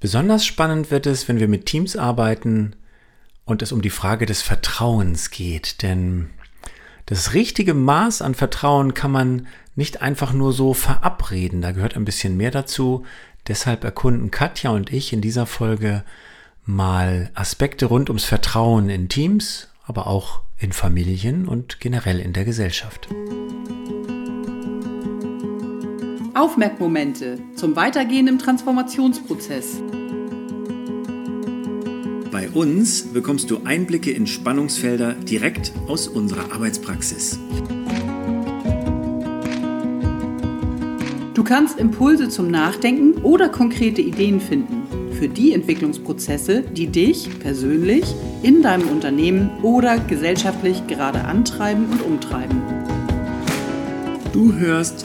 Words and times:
Besonders 0.00 0.46
spannend 0.46 0.90
wird 0.90 1.06
es, 1.06 1.28
wenn 1.28 1.40
wir 1.40 1.48
mit 1.48 1.66
Teams 1.66 1.96
arbeiten 1.96 2.76
und 3.44 3.62
es 3.62 3.72
um 3.72 3.82
die 3.82 3.90
Frage 3.90 4.26
des 4.26 4.42
Vertrauens 4.42 5.30
geht. 5.30 5.82
Denn 5.82 6.30
das 7.06 7.34
richtige 7.34 7.74
Maß 7.74 8.22
an 8.22 8.34
Vertrauen 8.34 8.94
kann 8.94 9.10
man 9.10 9.48
nicht 9.74 10.02
einfach 10.02 10.32
nur 10.32 10.52
so 10.52 10.74
verabreden. 10.74 11.62
Da 11.62 11.72
gehört 11.72 11.96
ein 11.96 12.04
bisschen 12.04 12.36
mehr 12.36 12.50
dazu. 12.50 13.04
Deshalb 13.48 13.82
erkunden 13.82 14.30
Katja 14.30 14.70
und 14.70 14.92
ich 14.92 15.12
in 15.12 15.20
dieser 15.20 15.46
Folge 15.46 16.04
mal 16.64 17.30
Aspekte 17.34 17.86
rund 17.86 18.10
ums 18.10 18.24
Vertrauen 18.24 18.90
in 18.90 19.08
Teams, 19.08 19.68
aber 19.84 20.06
auch 20.06 20.42
in 20.58 20.72
Familien 20.72 21.48
und 21.48 21.80
generell 21.80 22.20
in 22.20 22.34
der 22.34 22.44
Gesellschaft. 22.44 23.08
Aufmerkmomente 26.38 27.40
zum 27.56 27.74
Weitergehen 27.74 28.28
im 28.28 28.38
Transformationsprozess. 28.38 29.82
Bei 32.30 32.48
uns 32.50 33.02
bekommst 33.12 33.50
du 33.50 33.62
Einblicke 33.64 34.12
in 34.12 34.28
Spannungsfelder 34.28 35.14
direkt 35.14 35.72
aus 35.88 36.06
unserer 36.06 36.52
Arbeitspraxis. 36.52 37.40
Du 41.34 41.42
kannst 41.42 41.80
Impulse 41.80 42.28
zum 42.28 42.52
Nachdenken 42.52 43.20
oder 43.22 43.48
konkrete 43.48 44.00
Ideen 44.00 44.40
finden 44.40 44.86
für 45.18 45.28
die 45.28 45.52
Entwicklungsprozesse, 45.52 46.62
die 46.62 46.86
dich 46.86 47.28
persönlich 47.40 48.04
in 48.44 48.62
deinem 48.62 48.86
Unternehmen 48.86 49.50
oder 49.62 49.98
gesellschaftlich 49.98 50.86
gerade 50.86 51.24
antreiben 51.24 51.86
und 51.90 52.00
umtreiben. 52.02 52.62
Du 54.32 54.52
hörst 54.52 55.04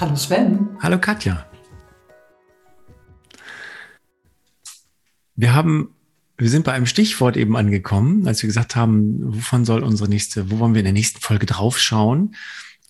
Hallo 0.00 0.14
Sven. 0.14 0.68
Hallo 0.80 1.00
Katja. 1.00 1.44
Wir 5.34 5.54
haben, 5.54 5.92
wir 6.36 6.48
sind 6.48 6.64
bei 6.64 6.72
einem 6.72 6.86
Stichwort 6.86 7.36
eben 7.36 7.56
angekommen, 7.56 8.28
als 8.28 8.40
wir 8.40 8.46
gesagt 8.46 8.76
haben, 8.76 9.34
wovon 9.34 9.64
soll 9.64 9.82
unsere 9.82 10.08
nächste, 10.08 10.52
wo 10.52 10.60
wollen 10.60 10.74
wir 10.74 10.82
in 10.82 10.84
der 10.84 10.92
nächsten 10.92 11.20
Folge 11.20 11.46
draufschauen? 11.46 12.36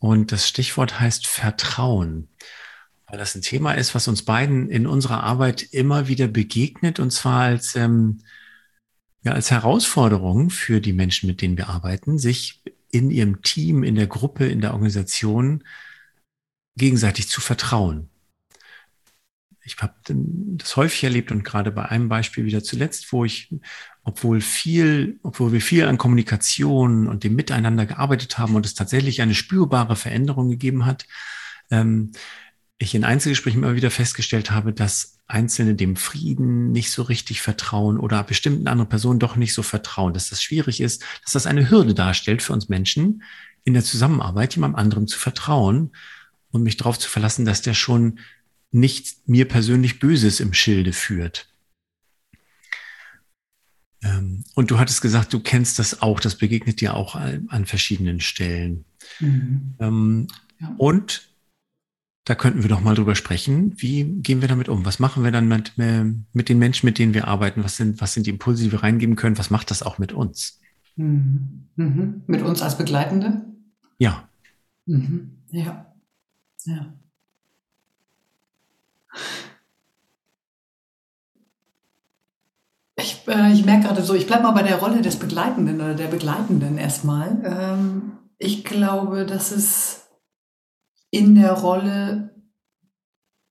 Und 0.00 0.32
das 0.32 0.48
Stichwort 0.48 1.00
heißt 1.00 1.26
Vertrauen. 1.26 2.28
Weil 3.06 3.18
das 3.18 3.34
ein 3.34 3.40
Thema 3.40 3.72
ist, 3.72 3.94
was 3.94 4.06
uns 4.06 4.22
beiden 4.22 4.68
in 4.68 4.86
unserer 4.86 5.22
Arbeit 5.24 5.62
immer 5.62 6.08
wieder 6.08 6.28
begegnet, 6.28 7.00
und 7.00 7.10
zwar 7.10 7.40
als, 7.44 7.74
ähm, 7.74 8.18
ja, 9.22 9.32
als 9.32 9.50
Herausforderung 9.50 10.50
für 10.50 10.82
die 10.82 10.92
Menschen, 10.92 11.26
mit 11.26 11.40
denen 11.40 11.56
wir 11.56 11.70
arbeiten, 11.70 12.18
sich 12.18 12.62
in 12.90 13.10
ihrem 13.10 13.40
Team, 13.40 13.82
in 13.82 13.94
der 13.94 14.08
Gruppe, 14.08 14.44
in 14.46 14.60
der 14.60 14.74
Organisation 14.74 15.64
gegenseitig 16.78 17.28
zu 17.28 17.40
vertrauen. 17.40 18.08
Ich 19.62 19.76
habe 19.82 19.92
das 20.08 20.76
häufig 20.76 21.04
erlebt 21.04 21.30
und 21.30 21.44
gerade 21.44 21.70
bei 21.70 21.84
einem 21.84 22.08
Beispiel 22.08 22.46
wieder 22.46 22.62
zuletzt, 22.62 23.12
wo 23.12 23.26
ich, 23.26 23.54
obwohl 24.02 24.40
viel, 24.40 25.20
obwohl 25.22 25.52
wir 25.52 25.60
viel 25.60 25.84
an 25.84 25.98
Kommunikation 25.98 27.06
und 27.06 27.22
dem 27.22 27.34
Miteinander 27.34 27.84
gearbeitet 27.84 28.38
haben 28.38 28.54
und 28.54 28.64
es 28.64 28.74
tatsächlich 28.74 29.20
eine 29.20 29.34
spürbare 29.34 29.94
Veränderung 29.94 30.48
gegeben 30.48 30.86
hat, 30.86 31.06
ähm, 31.70 32.12
ich 32.78 32.94
in 32.94 33.04
Einzelgesprächen 33.04 33.62
immer 33.62 33.74
wieder 33.74 33.90
festgestellt 33.90 34.50
habe, 34.50 34.72
dass 34.72 35.18
Einzelne 35.26 35.74
dem 35.74 35.96
Frieden 35.96 36.72
nicht 36.72 36.90
so 36.90 37.02
richtig 37.02 37.42
vertrauen 37.42 37.98
oder 37.98 38.22
bestimmten 38.22 38.68
anderen 38.68 38.88
Personen 38.88 39.18
doch 39.18 39.36
nicht 39.36 39.52
so 39.52 39.62
vertrauen, 39.62 40.14
dass 40.14 40.30
das 40.30 40.42
schwierig 40.42 40.80
ist, 40.80 41.04
dass 41.24 41.34
das 41.34 41.46
eine 41.46 41.68
Hürde 41.68 41.92
darstellt 41.92 42.40
für 42.40 42.54
uns 42.54 42.70
Menschen, 42.70 43.22
in 43.64 43.74
der 43.74 43.84
Zusammenarbeit 43.84 44.54
jemandem 44.54 44.78
anderem 44.78 45.06
zu 45.06 45.18
vertrauen 45.18 45.92
und 46.50 46.62
mich 46.62 46.76
darauf 46.76 46.98
zu 46.98 47.08
verlassen, 47.08 47.44
dass 47.44 47.62
der 47.62 47.74
schon 47.74 48.20
nichts 48.70 49.22
mir 49.26 49.48
persönlich 49.48 49.98
Böses 49.98 50.40
im 50.40 50.52
Schilde 50.52 50.92
führt. 50.92 51.48
Ähm, 54.02 54.44
und 54.54 54.70
du 54.70 54.78
hattest 54.78 55.00
gesagt, 55.00 55.32
du 55.32 55.40
kennst 55.40 55.78
das 55.78 56.02
auch, 56.02 56.20
das 56.20 56.36
begegnet 56.36 56.80
dir 56.80 56.94
auch 56.94 57.14
an 57.14 57.66
verschiedenen 57.66 58.20
Stellen. 58.20 58.84
Mhm. 59.20 59.74
Ähm, 59.80 60.26
ja. 60.60 60.74
Und 60.78 61.28
da 62.24 62.34
könnten 62.34 62.62
wir 62.62 62.68
doch 62.68 62.82
mal 62.82 62.94
drüber 62.94 63.14
sprechen. 63.14 63.72
Wie 63.76 64.04
gehen 64.04 64.42
wir 64.42 64.48
damit 64.48 64.68
um? 64.68 64.84
Was 64.84 64.98
machen 64.98 65.24
wir 65.24 65.30
dann 65.30 65.48
mit, 65.48 65.72
mit 65.78 66.48
den 66.50 66.58
Menschen, 66.58 66.84
mit 66.84 66.98
denen 66.98 67.14
wir 67.14 67.26
arbeiten? 67.26 67.64
Was 67.64 67.76
sind, 67.76 68.02
was 68.02 68.12
sind 68.12 68.26
die 68.26 68.30
Impulse, 68.30 68.64
die 68.64 68.72
wir 68.72 68.82
reingeben 68.82 69.16
können? 69.16 69.38
Was 69.38 69.48
macht 69.48 69.70
das 69.70 69.82
auch 69.82 69.98
mit 69.98 70.12
uns? 70.12 70.60
Mhm. 70.96 71.68
Mhm. 71.76 72.22
Mit 72.26 72.42
uns 72.42 72.60
als 72.60 72.76
Begleitende? 72.76 73.46
Ja. 73.98 74.28
Mhm. 74.84 75.38
Ja. 75.50 75.87
Ja. 76.64 76.92
Ich, 82.96 83.26
äh, 83.28 83.52
ich 83.52 83.64
merke 83.64 83.86
gerade 83.86 84.02
so, 84.02 84.14
ich 84.14 84.26
bleibe 84.26 84.42
mal 84.42 84.52
bei 84.52 84.62
der 84.62 84.78
Rolle 84.78 85.02
des 85.02 85.16
Begleitenden 85.16 85.76
oder 85.76 85.94
der 85.94 86.08
Begleitenden 86.08 86.78
erstmal. 86.78 87.40
Ähm, 87.44 88.18
ich 88.38 88.64
glaube, 88.64 89.24
dass 89.24 89.52
es 89.52 90.08
in 91.10 91.36
der 91.36 91.52
Rolle 91.52 92.34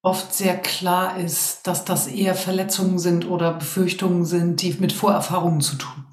oft 0.02 0.34
sehr 0.34 0.58
klar 0.58 1.18
ist, 1.18 1.66
dass 1.66 1.86
das 1.86 2.08
eher 2.08 2.36
Verletzungen 2.36 3.00
sind 3.00 3.28
oder 3.28 3.54
Befürchtungen 3.54 4.26
sind, 4.26 4.62
die 4.62 4.74
mit 4.80 4.94
Vorerfahrungen 4.94 5.62
zu 5.62 5.76
tun, 5.78 6.06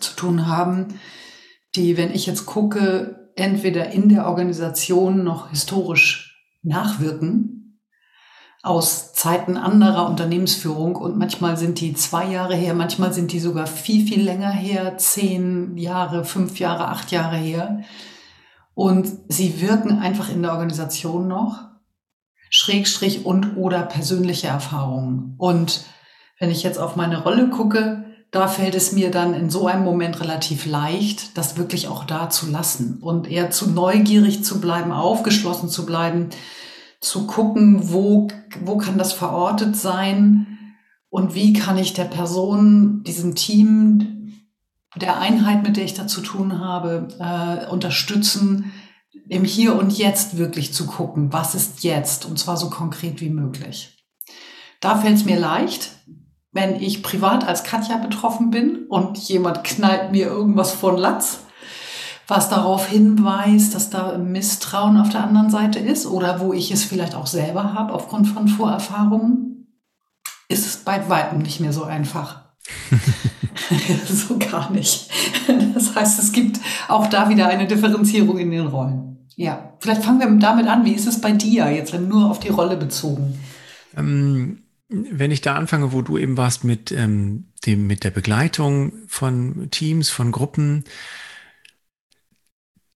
zu 0.00 0.14
tun 0.14 0.46
haben, 0.46 1.00
die, 1.74 1.96
wenn 1.96 2.12
ich 2.12 2.26
jetzt 2.26 2.46
gucke, 2.46 3.30
entweder 3.36 3.90
in 3.90 4.08
der 4.08 4.26
Organisation 4.26 5.24
noch 5.24 5.50
historisch 5.50 6.31
nachwirken 6.62 7.52
aus 8.62 9.12
Zeiten 9.12 9.56
anderer 9.56 10.08
Unternehmensführung 10.08 10.94
und 10.94 11.18
manchmal 11.18 11.56
sind 11.56 11.80
die 11.80 11.94
zwei 11.94 12.26
Jahre 12.26 12.54
her, 12.54 12.74
manchmal 12.74 13.12
sind 13.12 13.32
die 13.32 13.40
sogar 13.40 13.66
viel, 13.66 14.06
viel 14.06 14.22
länger 14.22 14.50
her, 14.50 14.96
zehn 14.98 15.76
Jahre, 15.76 16.24
fünf 16.24 16.60
Jahre, 16.60 16.86
acht 16.86 17.10
Jahre 17.10 17.36
her. 17.36 17.82
Und 18.74 19.08
sie 19.28 19.60
wirken 19.60 19.98
einfach 19.98 20.28
in 20.28 20.42
der 20.42 20.52
Organisation 20.52 21.26
noch, 21.26 21.72
Schrägstrich 22.50 23.26
und 23.26 23.56
oder 23.56 23.82
persönliche 23.82 24.46
Erfahrungen. 24.46 25.34
Und 25.38 25.84
wenn 26.38 26.50
ich 26.50 26.62
jetzt 26.62 26.78
auf 26.78 26.94
meine 26.94 27.22
Rolle 27.22 27.50
gucke, 27.50 28.04
da 28.32 28.48
fällt 28.48 28.74
es 28.74 28.92
mir 28.92 29.10
dann 29.10 29.34
in 29.34 29.50
so 29.50 29.66
einem 29.66 29.84
Moment 29.84 30.20
relativ 30.20 30.64
leicht, 30.64 31.36
das 31.36 31.58
wirklich 31.58 31.86
auch 31.86 32.04
da 32.04 32.30
zu 32.30 32.50
lassen 32.50 32.98
und 33.00 33.30
eher 33.30 33.50
zu 33.50 33.70
neugierig 33.70 34.42
zu 34.42 34.58
bleiben, 34.58 34.90
aufgeschlossen 34.90 35.68
zu 35.68 35.84
bleiben, 35.84 36.30
zu 36.98 37.26
gucken, 37.26 37.92
wo, 37.92 38.28
wo 38.64 38.78
kann 38.78 38.96
das 38.96 39.12
verortet 39.12 39.76
sein 39.76 40.46
und 41.10 41.34
wie 41.34 41.52
kann 41.52 41.76
ich 41.76 41.92
der 41.92 42.06
Person, 42.06 43.04
diesem 43.04 43.34
Team, 43.34 44.32
der 44.96 45.20
Einheit, 45.20 45.62
mit 45.62 45.76
der 45.76 45.84
ich 45.84 45.94
da 45.94 46.06
zu 46.06 46.22
tun 46.22 46.58
habe, 46.58 47.08
äh, 47.18 47.70
unterstützen, 47.70 48.72
im 49.28 49.44
Hier 49.44 49.76
und 49.76 49.96
Jetzt 49.96 50.38
wirklich 50.38 50.72
zu 50.72 50.86
gucken, 50.86 51.34
was 51.34 51.54
ist 51.54 51.84
jetzt 51.84 52.24
und 52.24 52.38
zwar 52.38 52.56
so 52.56 52.70
konkret 52.70 53.20
wie 53.20 53.30
möglich. 53.30 54.06
Da 54.80 54.96
fällt 54.96 55.16
es 55.16 55.24
mir 55.26 55.38
leicht, 55.38 55.90
wenn 56.52 56.76
ich 56.76 57.02
privat 57.02 57.46
als 57.46 57.64
Katja 57.64 57.96
betroffen 57.96 58.50
bin 58.50 58.86
und 58.88 59.18
jemand 59.18 59.64
knallt 59.64 60.12
mir 60.12 60.26
irgendwas 60.26 60.72
von 60.72 60.96
Latz, 60.96 61.40
was 62.28 62.48
darauf 62.48 62.88
hinweist, 62.88 63.74
dass 63.74 63.90
da 63.90 64.16
Misstrauen 64.18 64.98
auf 64.98 65.08
der 65.08 65.24
anderen 65.24 65.50
Seite 65.50 65.78
ist 65.78 66.06
oder 66.06 66.40
wo 66.40 66.52
ich 66.52 66.70
es 66.70 66.84
vielleicht 66.84 67.14
auch 67.14 67.26
selber 67.26 67.74
habe 67.74 67.92
aufgrund 67.92 68.28
von 68.28 68.48
Vorerfahrungen, 68.48 69.78
ist 70.48 70.66
es 70.66 70.76
bei 70.76 71.08
weitem 71.08 71.38
nicht 71.38 71.60
mehr 71.60 71.72
so 71.72 71.84
einfach. 71.84 72.42
so 74.08 74.38
gar 74.38 74.70
nicht. 74.70 75.10
Das 75.74 75.94
heißt, 75.94 76.18
es 76.18 76.32
gibt 76.32 76.60
auch 76.88 77.06
da 77.06 77.28
wieder 77.28 77.48
eine 77.48 77.66
Differenzierung 77.66 78.38
in 78.38 78.50
den 78.50 78.66
Rollen. 78.66 79.28
Ja, 79.36 79.74
vielleicht 79.80 80.04
fangen 80.04 80.20
wir 80.20 80.30
damit 80.38 80.66
an. 80.66 80.84
Wie 80.84 80.92
ist 80.92 81.06
es 81.06 81.20
bei 81.20 81.32
dir 81.32 81.70
jetzt 81.70 81.94
nur 81.98 82.30
auf 82.30 82.38
die 82.38 82.50
Rolle 82.50 82.76
bezogen? 82.76 83.38
Ähm, 83.96 84.61
wenn 84.92 85.30
ich 85.30 85.40
da 85.40 85.54
anfange, 85.54 85.92
wo 85.92 86.02
du 86.02 86.18
eben 86.18 86.36
warst 86.36 86.64
mit, 86.64 86.92
ähm, 86.92 87.46
dem, 87.66 87.86
mit 87.86 88.04
der 88.04 88.10
Begleitung 88.10 88.92
von 89.08 89.68
Teams, 89.70 90.10
von 90.10 90.32
Gruppen, 90.32 90.84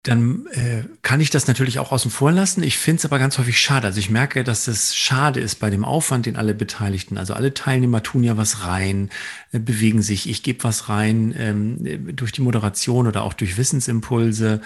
dann 0.04 0.46
äh, 0.52 0.84
kann 1.00 1.20
ich 1.20 1.30
das 1.30 1.46
natürlich 1.46 1.78
auch 1.78 1.90
außen 1.90 2.10
vor 2.10 2.30
lassen. 2.30 2.62
Ich 2.62 2.76
finde 2.76 2.98
es 2.98 3.04
aber 3.06 3.18
ganz 3.18 3.38
häufig 3.38 3.58
schade. 3.58 3.86
Also 3.86 3.98
ich 3.98 4.10
merke, 4.10 4.44
dass 4.44 4.68
es 4.68 4.94
schade 4.94 5.40
ist 5.40 5.60
bei 5.60 5.70
dem 5.70 5.82
Aufwand, 5.82 6.26
den 6.26 6.36
alle 6.36 6.54
Beteiligten, 6.54 7.16
also 7.16 7.32
alle 7.32 7.54
Teilnehmer 7.54 8.02
tun 8.02 8.22
ja 8.22 8.36
was 8.36 8.66
rein, 8.66 9.08
äh, 9.52 9.58
bewegen 9.58 10.02
sich, 10.02 10.28
ich 10.28 10.42
gebe 10.42 10.62
was 10.62 10.90
rein 10.90 11.34
ähm, 11.38 12.14
durch 12.14 12.32
die 12.32 12.42
Moderation 12.42 13.06
oder 13.06 13.22
auch 13.22 13.32
durch 13.32 13.56
Wissensimpulse, 13.56 14.60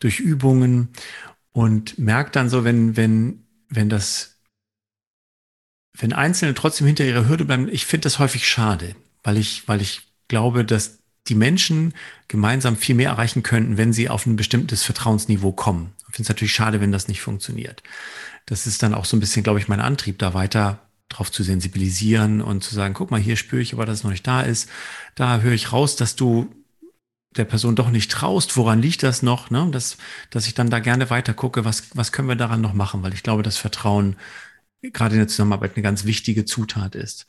durch 0.00 0.18
Übungen 0.18 0.88
und 1.52 1.96
merke 1.98 2.32
dann 2.32 2.48
so, 2.48 2.64
wenn, 2.64 2.96
wenn, 2.96 3.44
wenn 3.68 3.88
das, 3.88 4.33
wenn 5.96 6.12
Einzelne 6.12 6.54
trotzdem 6.54 6.86
hinter 6.86 7.04
ihrer 7.04 7.28
Hürde 7.28 7.44
bleiben, 7.44 7.68
ich 7.70 7.86
finde 7.86 8.04
das 8.04 8.18
häufig 8.18 8.48
schade, 8.48 8.96
weil 9.22 9.38
ich, 9.38 9.66
weil 9.68 9.80
ich 9.80 10.02
glaube, 10.28 10.64
dass 10.64 10.98
die 11.28 11.34
Menschen 11.34 11.94
gemeinsam 12.28 12.76
viel 12.76 12.94
mehr 12.94 13.10
erreichen 13.10 13.42
könnten, 13.42 13.78
wenn 13.78 13.92
sie 13.92 14.08
auf 14.08 14.26
ein 14.26 14.36
bestimmtes 14.36 14.82
Vertrauensniveau 14.82 15.52
kommen. 15.52 15.92
Ich 16.00 16.16
finde 16.16 16.22
es 16.22 16.28
natürlich 16.28 16.54
schade, 16.54 16.80
wenn 16.80 16.92
das 16.92 17.08
nicht 17.08 17.22
funktioniert. 17.22 17.82
Das 18.46 18.66
ist 18.66 18.82
dann 18.82 18.94
auch 18.94 19.04
so 19.04 19.16
ein 19.16 19.20
bisschen, 19.20 19.42
glaube 19.42 19.58
ich, 19.58 19.68
mein 19.68 19.80
Antrieb, 19.80 20.18
da 20.18 20.34
weiter 20.34 20.80
drauf 21.08 21.30
zu 21.30 21.42
sensibilisieren 21.42 22.42
und 22.42 22.62
zu 22.62 22.74
sagen, 22.74 22.94
guck 22.94 23.10
mal, 23.10 23.20
hier 23.20 23.36
spüre 23.36 23.62
ich 23.62 23.72
aber, 23.72 23.86
dass 23.86 23.98
es 23.98 24.04
noch 24.04 24.10
nicht 24.10 24.26
da 24.26 24.42
ist. 24.42 24.68
Da 25.14 25.40
höre 25.40 25.52
ich 25.52 25.72
raus, 25.72 25.96
dass 25.96 26.16
du 26.16 26.52
der 27.36 27.44
Person 27.44 27.76
doch 27.76 27.90
nicht 27.90 28.10
traust. 28.10 28.56
Woran 28.56 28.82
liegt 28.82 29.02
das 29.02 29.22
noch? 29.22 29.50
Ne? 29.50 29.68
Dass, 29.70 29.96
dass 30.30 30.46
ich 30.46 30.54
dann 30.54 30.70
da 30.70 30.78
gerne 30.78 31.10
weiter 31.10 31.34
gucke, 31.34 31.64
was, 31.64 31.96
was 31.96 32.12
können 32.12 32.28
wir 32.28 32.36
daran 32.36 32.60
noch 32.60 32.74
machen? 32.74 33.02
Weil 33.02 33.14
ich 33.14 33.22
glaube, 33.22 33.42
dass 33.42 33.56
Vertrauen 33.56 34.16
gerade 34.92 35.14
in 35.14 35.20
der 35.20 35.28
Zusammenarbeit 35.28 35.76
eine 35.76 35.82
ganz 35.82 36.04
wichtige 36.04 36.44
Zutat 36.44 36.94
ist. 36.94 37.26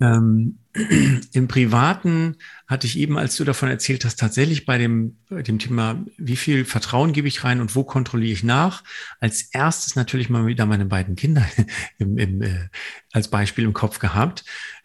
Ähm, 0.00 0.58
Im 1.32 1.48
Privaten 1.48 2.36
hatte 2.66 2.86
ich 2.86 2.98
eben, 2.98 3.18
als 3.18 3.36
du 3.36 3.44
davon 3.44 3.68
erzählt 3.68 4.04
hast, 4.04 4.18
tatsächlich 4.18 4.64
bei 4.64 4.78
dem, 4.78 5.18
dem 5.30 5.58
Thema, 5.58 6.04
wie 6.16 6.36
viel 6.36 6.64
Vertrauen 6.64 7.12
gebe 7.12 7.28
ich 7.28 7.44
rein 7.44 7.60
und 7.60 7.76
wo 7.76 7.84
kontrolliere 7.84 8.32
ich 8.32 8.42
nach, 8.42 8.82
als 9.20 9.42
erstes 9.52 9.94
natürlich 9.94 10.30
mal 10.30 10.46
wieder 10.46 10.66
meine 10.66 10.86
beiden 10.86 11.14
Kinder 11.14 11.46
im, 11.98 12.18
im, 12.18 12.42
äh, 12.42 12.68
als 13.12 13.28
Beispiel 13.28 13.64
im 13.64 13.74
Kopf 13.74 13.98
gehabt, 13.98 14.44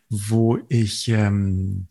wo 0.09 0.59
ich 0.69 1.07
ähm, 1.07 1.87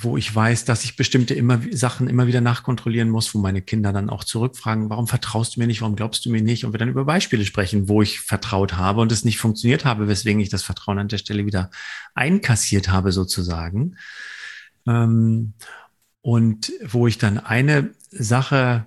wo 0.00 0.16
ich 0.16 0.32
weiß, 0.32 0.64
dass 0.64 0.84
ich 0.84 0.94
bestimmte 0.94 1.34
immer, 1.34 1.60
Sachen 1.72 2.08
immer 2.08 2.28
wieder 2.28 2.40
nachkontrollieren 2.40 3.10
muss, 3.10 3.34
wo 3.34 3.38
meine 3.38 3.62
Kinder 3.62 3.92
dann 3.92 4.10
auch 4.10 4.22
zurückfragen, 4.22 4.90
warum 4.90 5.08
vertraust 5.08 5.56
du 5.56 5.60
mir 5.60 5.66
nicht, 5.66 5.80
warum 5.80 5.96
glaubst 5.96 6.24
du 6.24 6.30
mir 6.30 6.40
nicht? 6.40 6.64
Und 6.64 6.72
wir 6.72 6.78
dann 6.78 6.88
über 6.88 7.04
Beispiele 7.04 7.44
sprechen, 7.44 7.88
wo 7.88 8.00
ich 8.00 8.20
vertraut 8.20 8.74
habe 8.76 9.00
und 9.00 9.10
es 9.10 9.24
nicht 9.24 9.38
funktioniert 9.38 9.84
habe, 9.84 10.06
weswegen 10.06 10.40
ich 10.40 10.50
das 10.50 10.62
Vertrauen 10.62 11.00
an 11.00 11.08
der 11.08 11.18
Stelle 11.18 11.46
wieder 11.46 11.70
einkassiert 12.14 12.90
habe, 12.90 13.10
sozusagen. 13.10 13.96
Ähm, 14.86 15.54
und 16.20 16.72
wo 16.84 17.08
ich 17.08 17.18
dann 17.18 17.38
eine 17.38 17.90
Sache 18.10 18.86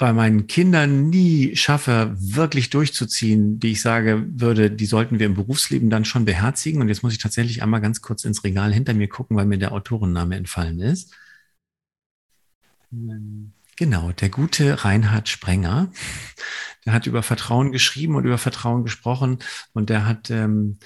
bei 0.00 0.14
meinen 0.14 0.46
Kindern 0.46 1.10
nie 1.10 1.54
schaffe, 1.56 2.16
wirklich 2.18 2.70
durchzuziehen, 2.70 3.60
die 3.60 3.72
ich 3.72 3.82
sage 3.82 4.24
würde, 4.30 4.70
die 4.70 4.86
sollten 4.86 5.18
wir 5.18 5.26
im 5.26 5.34
Berufsleben 5.34 5.90
dann 5.90 6.06
schon 6.06 6.24
beherzigen. 6.24 6.80
Und 6.80 6.88
jetzt 6.88 7.02
muss 7.02 7.12
ich 7.12 7.18
tatsächlich 7.18 7.62
einmal 7.62 7.82
ganz 7.82 8.00
kurz 8.00 8.24
ins 8.24 8.42
Regal 8.42 8.72
hinter 8.72 8.94
mir 8.94 9.08
gucken, 9.08 9.36
weil 9.36 9.44
mir 9.44 9.58
der 9.58 9.72
Autorenname 9.72 10.36
entfallen 10.36 10.80
ist. 10.80 11.14
Genau, 13.76 14.12
der 14.12 14.30
gute 14.30 14.86
Reinhard 14.86 15.28
Sprenger. 15.28 15.92
Der 16.86 16.94
hat 16.94 17.06
über 17.06 17.22
Vertrauen 17.22 17.70
geschrieben 17.70 18.14
und 18.16 18.24
über 18.24 18.38
Vertrauen 18.38 18.84
gesprochen. 18.84 19.40
Und 19.74 19.90
der 19.90 20.06
hat, 20.06 20.30
ähm, 20.30 20.78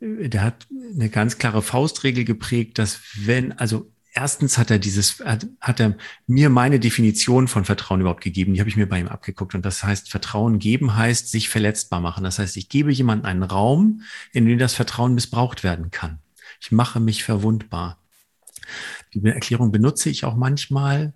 der 0.00 0.40
hat 0.40 0.66
eine 0.94 1.10
ganz 1.10 1.36
klare 1.36 1.60
Faustregel 1.60 2.24
geprägt, 2.24 2.78
dass 2.78 3.02
wenn, 3.14 3.52
also 3.52 3.92
erstens 4.12 4.58
hat 4.58 4.70
er 4.70 4.78
dieses, 4.78 5.20
hat, 5.20 5.80
er 5.80 5.96
mir 6.26 6.50
meine 6.50 6.80
Definition 6.80 7.48
von 7.48 7.64
Vertrauen 7.64 8.00
überhaupt 8.00 8.22
gegeben. 8.22 8.54
Die 8.54 8.60
habe 8.60 8.70
ich 8.70 8.76
mir 8.76 8.88
bei 8.88 9.00
ihm 9.00 9.08
abgeguckt. 9.08 9.54
Und 9.54 9.64
das 9.64 9.82
heißt, 9.82 10.10
Vertrauen 10.10 10.58
geben 10.58 10.96
heißt 10.96 11.30
sich 11.30 11.48
verletzbar 11.48 12.00
machen. 12.00 12.24
Das 12.24 12.38
heißt, 12.38 12.56
ich 12.56 12.68
gebe 12.68 12.92
jemandem 12.92 13.26
einen 13.26 13.42
Raum, 13.42 14.02
in 14.32 14.46
dem 14.46 14.58
das 14.58 14.74
Vertrauen 14.74 15.14
missbraucht 15.14 15.64
werden 15.64 15.90
kann. 15.90 16.18
Ich 16.60 16.72
mache 16.72 17.00
mich 17.00 17.24
verwundbar. 17.24 17.98
Die 19.14 19.24
Erklärung 19.24 19.72
benutze 19.72 20.10
ich 20.10 20.24
auch 20.24 20.36
manchmal, 20.36 21.14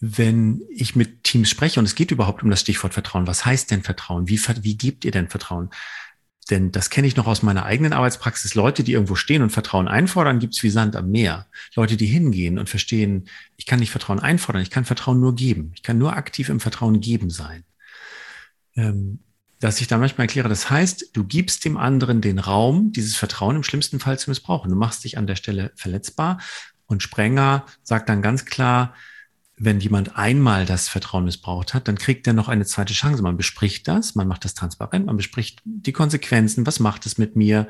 wenn 0.00 0.62
ich 0.70 0.94
mit 0.94 1.24
Teams 1.24 1.50
spreche 1.50 1.80
und 1.80 1.86
es 1.86 1.94
geht 1.94 2.10
überhaupt 2.10 2.42
um 2.42 2.50
das 2.50 2.60
Stichwort 2.60 2.94
Vertrauen. 2.94 3.26
Was 3.26 3.44
heißt 3.44 3.70
denn 3.70 3.82
Vertrauen? 3.82 4.28
Wie, 4.28 4.38
wie 4.38 4.76
gebt 4.76 5.04
ihr 5.04 5.10
denn 5.10 5.28
Vertrauen? 5.28 5.70
Denn 6.50 6.72
das 6.72 6.88
kenne 6.88 7.06
ich 7.06 7.16
noch 7.16 7.26
aus 7.26 7.42
meiner 7.42 7.64
eigenen 7.66 7.92
Arbeitspraxis. 7.92 8.54
Leute, 8.54 8.82
die 8.82 8.92
irgendwo 8.92 9.16
stehen 9.16 9.42
und 9.42 9.50
Vertrauen 9.50 9.86
einfordern, 9.86 10.38
gibt's 10.38 10.62
wie 10.62 10.70
Sand 10.70 10.96
am 10.96 11.10
Meer. 11.10 11.46
Leute, 11.74 11.96
die 11.96 12.06
hingehen 12.06 12.58
und 12.58 12.68
verstehen, 12.68 13.28
ich 13.56 13.66
kann 13.66 13.80
nicht 13.80 13.90
Vertrauen 13.90 14.20
einfordern, 14.20 14.62
ich 14.62 14.70
kann 14.70 14.86
Vertrauen 14.86 15.20
nur 15.20 15.34
geben. 15.34 15.72
Ich 15.74 15.82
kann 15.82 15.98
nur 15.98 16.16
aktiv 16.16 16.48
im 16.48 16.60
Vertrauen 16.60 17.00
geben 17.00 17.28
sein. 17.28 17.64
Ähm, 18.76 19.20
dass 19.60 19.80
ich 19.80 19.88
da 19.88 19.98
manchmal 19.98 20.26
erkläre, 20.26 20.48
das 20.48 20.70
heißt, 20.70 21.10
du 21.12 21.24
gibst 21.24 21.64
dem 21.64 21.76
anderen 21.76 22.20
den 22.20 22.38
Raum, 22.38 22.92
dieses 22.92 23.16
Vertrauen 23.16 23.56
im 23.56 23.64
schlimmsten 23.64 23.98
Fall 23.98 24.18
zu 24.18 24.30
missbrauchen. 24.30 24.70
Du 24.70 24.76
machst 24.76 25.04
dich 25.04 25.18
an 25.18 25.26
der 25.26 25.36
Stelle 25.36 25.72
verletzbar. 25.74 26.40
Und 26.86 27.02
Sprenger 27.02 27.66
sagt 27.82 28.08
dann 28.08 28.22
ganz 28.22 28.46
klar, 28.46 28.94
wenn 29.58 29.80
jemand 29.80 30.16
einmal 30.16 30.64
das 30.64 30.88
Vertrauen 30.88 31.24
missbraucht 31.24 31.74
hat, 31.74 31.88
dann 31.88 31.98
kriegt 31.98 32.26
er 32.26 32.32
noch 32.32 32.48
eine 32.48 32.64
zweite 32.64 32.94
Chance. 32.94 33.22
Man 33.22 33.36
bespricht 33.36 33.88
das, 33.88 34.14
man 34.14 34.28
macht 34.28 34.44
das 34.44 34.54
transparent, 34.54 35.06
man 35.06 35.16
bespricht 35.16 35.60
die 35.64 35.92
Konsequenzen, 35.92 36.66
was 36.66 36.80
macht 36.80 37.06
es 37.06 37.18
mit 37.18 37.36
mir. 37.36 37.68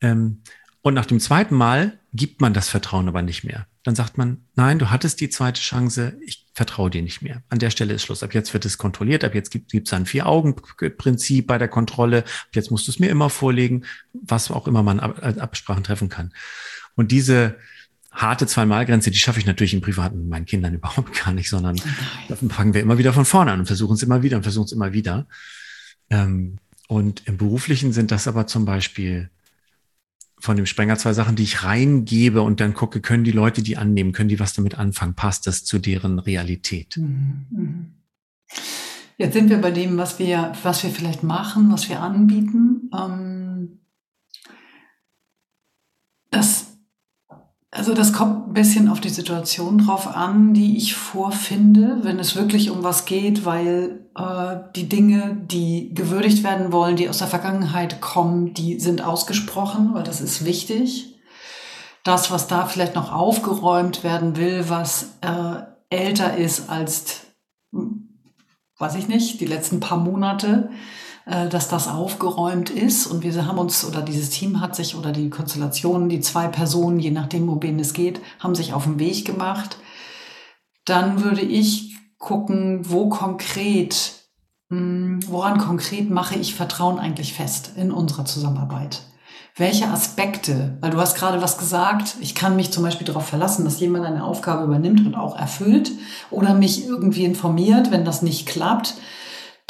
Ähm, 0.00 0.42
und 0.82 0.94
nach 0.94 1.06
dem 1.06 1.20
zweiten 1.20 1.54
Mal 1.54 1.98
gibt 2.12 2.40
man 2.40 2.54
das 2.54 2.68
Vertrauen 2.68 3.06
aber 3.06 3.22
nicht 3.22 3.44
mehr. 3.44 3.66
Dann 3.82 3.94
sagt 3.94 4.18
man, 4.18 4.44
nein, 4.56 4.78
du 4.78 4.90
hattest 4.90 5.20
die 5.20 5.30
zweite 5.30 5.60
Chance, 5.60 6.16
ich 6.24 6.46
vertraue 6.54 6.90
dir 6.90 7.02
nicht 7.02 7.22
mehr. 7.22 7.42
An 7.48 7.58
der 7.58 7.70
Stelle 7.70 7.94
ist 7.94 8.02
Schluss. 8.02 8.22
Ab 8.22 8.34
jetzt 8.34 8.52
wird 8.52 8.64
es 8.64 8.78
kontrolliert, 8.78 9.24
ab 9.24 9.34
jetzt 9.34 9.50
gibt 9.50 9.74
es 9.74 9.92
ein 9.92 10.06
Vier-Augen-Prinzip 10.06 11.46
bei 11.46 11.58
der 11.58 11.68
Kontrolle, 11.68 12.18
ab 12.24 12.54
jetzt 12.54 12.70
musst 12.70 12.86
du 12.86 12.92
es 12.92 12.98
mir 12.98 13.08
immer 13.08 13.30
vorlegen, 13.30 13.84
was 14.12 14.50
auch 14.50 14.66
immer 14.66 14.82
man 14.82 15.00
als 15.00 15.38
Absprachen 15.38 15.84
treffen 15.84 16.08
kann. 16.08 16.32
Und 16.94 17.10
diese, 17.12 17.56
harte 18.10 18.46
Zweimalgrenze, 18.46 19.10
die 19.10 19.18
schaffe 19.18 19.38
ich 19.38 19.46
natürlich 19.46 19.74
im 19.74 19.80
Privaten 19.80 20.18
mit 20.18 20.28
meinen 20.28 20.46
Kindern 20.46 20.74
überhaupt 20.74 21.24
gar 21.24 21.32
nicht, 21.32 21.48
sondern 21.48 21.80
da 22.28 22.36
fangen 22.36 22.74
wir 22.74 22.80
immer 22.80 22.98
wieder 22.98 23.12
von 23.12 23.24
vorne 23.24 23.52
an 23.52 23.60
und 23.60 23.66
versuchen 23.66 23.94
es 23.94 24.02
immer 24.02 24.22
wieder 24.22 24.36
und 24.36 24.42
versuchen 24.42 24.66
es 24.66 24.72
immer 24.72 24.92
wieder. 24.92 25.26
Ähm, 26.10 26.58
und 26.88 27.22
im 27.26 27.36
Beruflichen 27.36 27.92
sind 27.92 28.10
das 28.10 28.26
aber 28.26 28.46
zum 28.46 28.64
Beispiel 28.64 29.30
von 30.40 30.56
dem 30.56 30.66
Sprenger 30.66 30.96
zwei 30.96 31.12
Sachen, 31.12 31.36
die 31.36 31.42
ich 31.42 31.62
reingebe 31.62 32.42
und 32.42 32.60
dann 32.60 32.74
gucke, 32.74 33.00
können 33.00 33.24
die 33.24 33.30
Leute 33.30 33.62
die 33.62 33.76
annehmen, 33.76 34.12
können 34.12 34.30
die 34.30 34.40
was 34.40 34.54
damit 34.54 34.76
anfangen, 34.76 35.14
passt 35.14 35.46
das 35.46 35.64
zu 35.64 35.78
deren 35.78 36.18
Realität? 36.18 36.96
Mhm, 36.96 37.46
mhm. 37.50 37.94
Jetzt 39.18 39.34
sind 39.34 39.50
wir 39.50 39.58
bei 39.58 39.70
dem, 39.70 39.98
was 39.98 40.18
wir, 40.18 40.52
was 40.62 40.82
wir 40.82 40.90
vielleicht 40.90 41.22
machen, 41.22 41.70
was 41.70 41.90
wir 41.90 42.00
anbieten. 42.00 42.90
Ähm, 42.96 43.80
das 46.30 46.69
also 47.72 47.94
das 47.94 48.12
kommt 48.12 48.48
ein 48.48 48.52
bisschen 48.52 48.88
auf 48.88 49.00
die 49.00 49.10
Situation 49.10 49.78
drauf 49.78 50.08
an, 50.08 50.54
die 50.54 50.76
ich 50.76 50.96
vorfinde, 50.96 52.00
wenn 52.02 52.18
es 52.18 52.34
wirklich 52.34 52.70
um 52.70 52.82
was 52.82 53.04
geht, 53.04 53.44
weil 53.44 54.06
äh, 54.16 54.56
die 54.74 54.88
Dinge, 54.88 55.36
die 55.44 55.94
gewürdigt 55.94 56.42
werden 56.42 56.72
wollen, 56.72 56.96
die 56.96 57.08
aus 57.08 57.18
der 57.18 57.28
Vergangenheit 57.28 58.00
kommen, 58.00 58.54
die 58.54 58.80
sind 58.80 59.02
ausgesprochen, 59.02 59.94
weil 59.94 60.02
das 60.02 60.20
ist 60.20 60.44
wichtig. 60.44 61.14
Das, 62.02 62.32
was 62.32 62.48
da 62.48 62.66
vielleicht 62.66 62.96
noch 62.96 63.12
aufgeräumt 63.12 64.02
werden 64.02 64.36
will, 64.36 64.64
was 64.68 65.18
äh, 65.20 65.62
älter 65.90 66.36
ist 66.36 66.68
als, 66.70 67.26
hm, 67.72 68.18
weiß 68.78 68.96
ich 68.96 69.06
nicht, 69.06 69.40
die 69.40 69.46
letzten 69.46 69.78
paar 69.78 69.98
Monate, 69.98 70.70
dass 71.26 71.68
das 71.68 71.88
aufgeräumt 71.88 72.70
ist. 72.70 73.06
Und 73.06 73.22
wir 73.22 73.46
haben 73.46 73.58
uns, 73.58 73.84
oder 73.84 74.02
dieses 74.02 74.30
Team 74.30 74.60
hat 74.60 74.74
sich, 74.74 74.96
oder 74.96 75.12
die 75.12 75.30
Konstellation, 75.30 76.08
die 76.08 76.20
zwei 76.20 76.48
Personen, 76.48 76.98
je 76.98 77.10
nachdem, 77.10 77.62
wen 77.62 77.78
es 77.78 77.92
geht, 77.92 78.20
haben 78.38 78.54
sich 78.54 78.72
auf 78.72 78.84
den 78.84 78.98
Weg 78.98 79.24
gemacht. 79.24 79.76
Dann 80.84 81.22
würde 81.22 81.42
ich 81.42 81.96
gucken, 82.18 82.90
wo 82.90 83.08
konkret, 83.08 84.12
hm, 84.70 85.20
woran 85.26 85.58
konkret 85.58 86.10
mache 86.10 86.36
ich 86.36 86.54
Vertrauen 86.54 86.98
eigentlich 86.98 87.32
fest 87.32 87.72
in 87.76 87.92
unserer 87.92 88.24
Zusammenarbeit? 88.24 89.02
Welche 89.56 89.88
Aspekte, 89.88 90.78
weil 90.80 90.90
du 90.90 90.98
hast 90.98 91.16
gerade 91.16 91.42
was 91.42 91.58
gesagt, 91.58 92.16
ich 92.20 92.34
kann 92.34 92.56
mich 92.56 92.70
zum 92.70 92.82
Beispiel 92.84 93.06
darauf 93.06 93.26
verlassen, 93.26 93.64
dass 93.64 93.80
jemand 93.80 94.06
eine 94.06 94.24
Aufgabe 94.24 94.64
übernimmt 94.64 95.04
und 95.04 95.16
auch 95.16 95.36
erfüllt 95.36 95.90
oder 96.30 96.54
mich 96.54 96.86
irgendwie 96.86 97.24
informiert, 97.24 97.90
wenn 97.90 98.04
das 98.04 98.22
nicht 98.22 98.46
klappt 98.46 98.94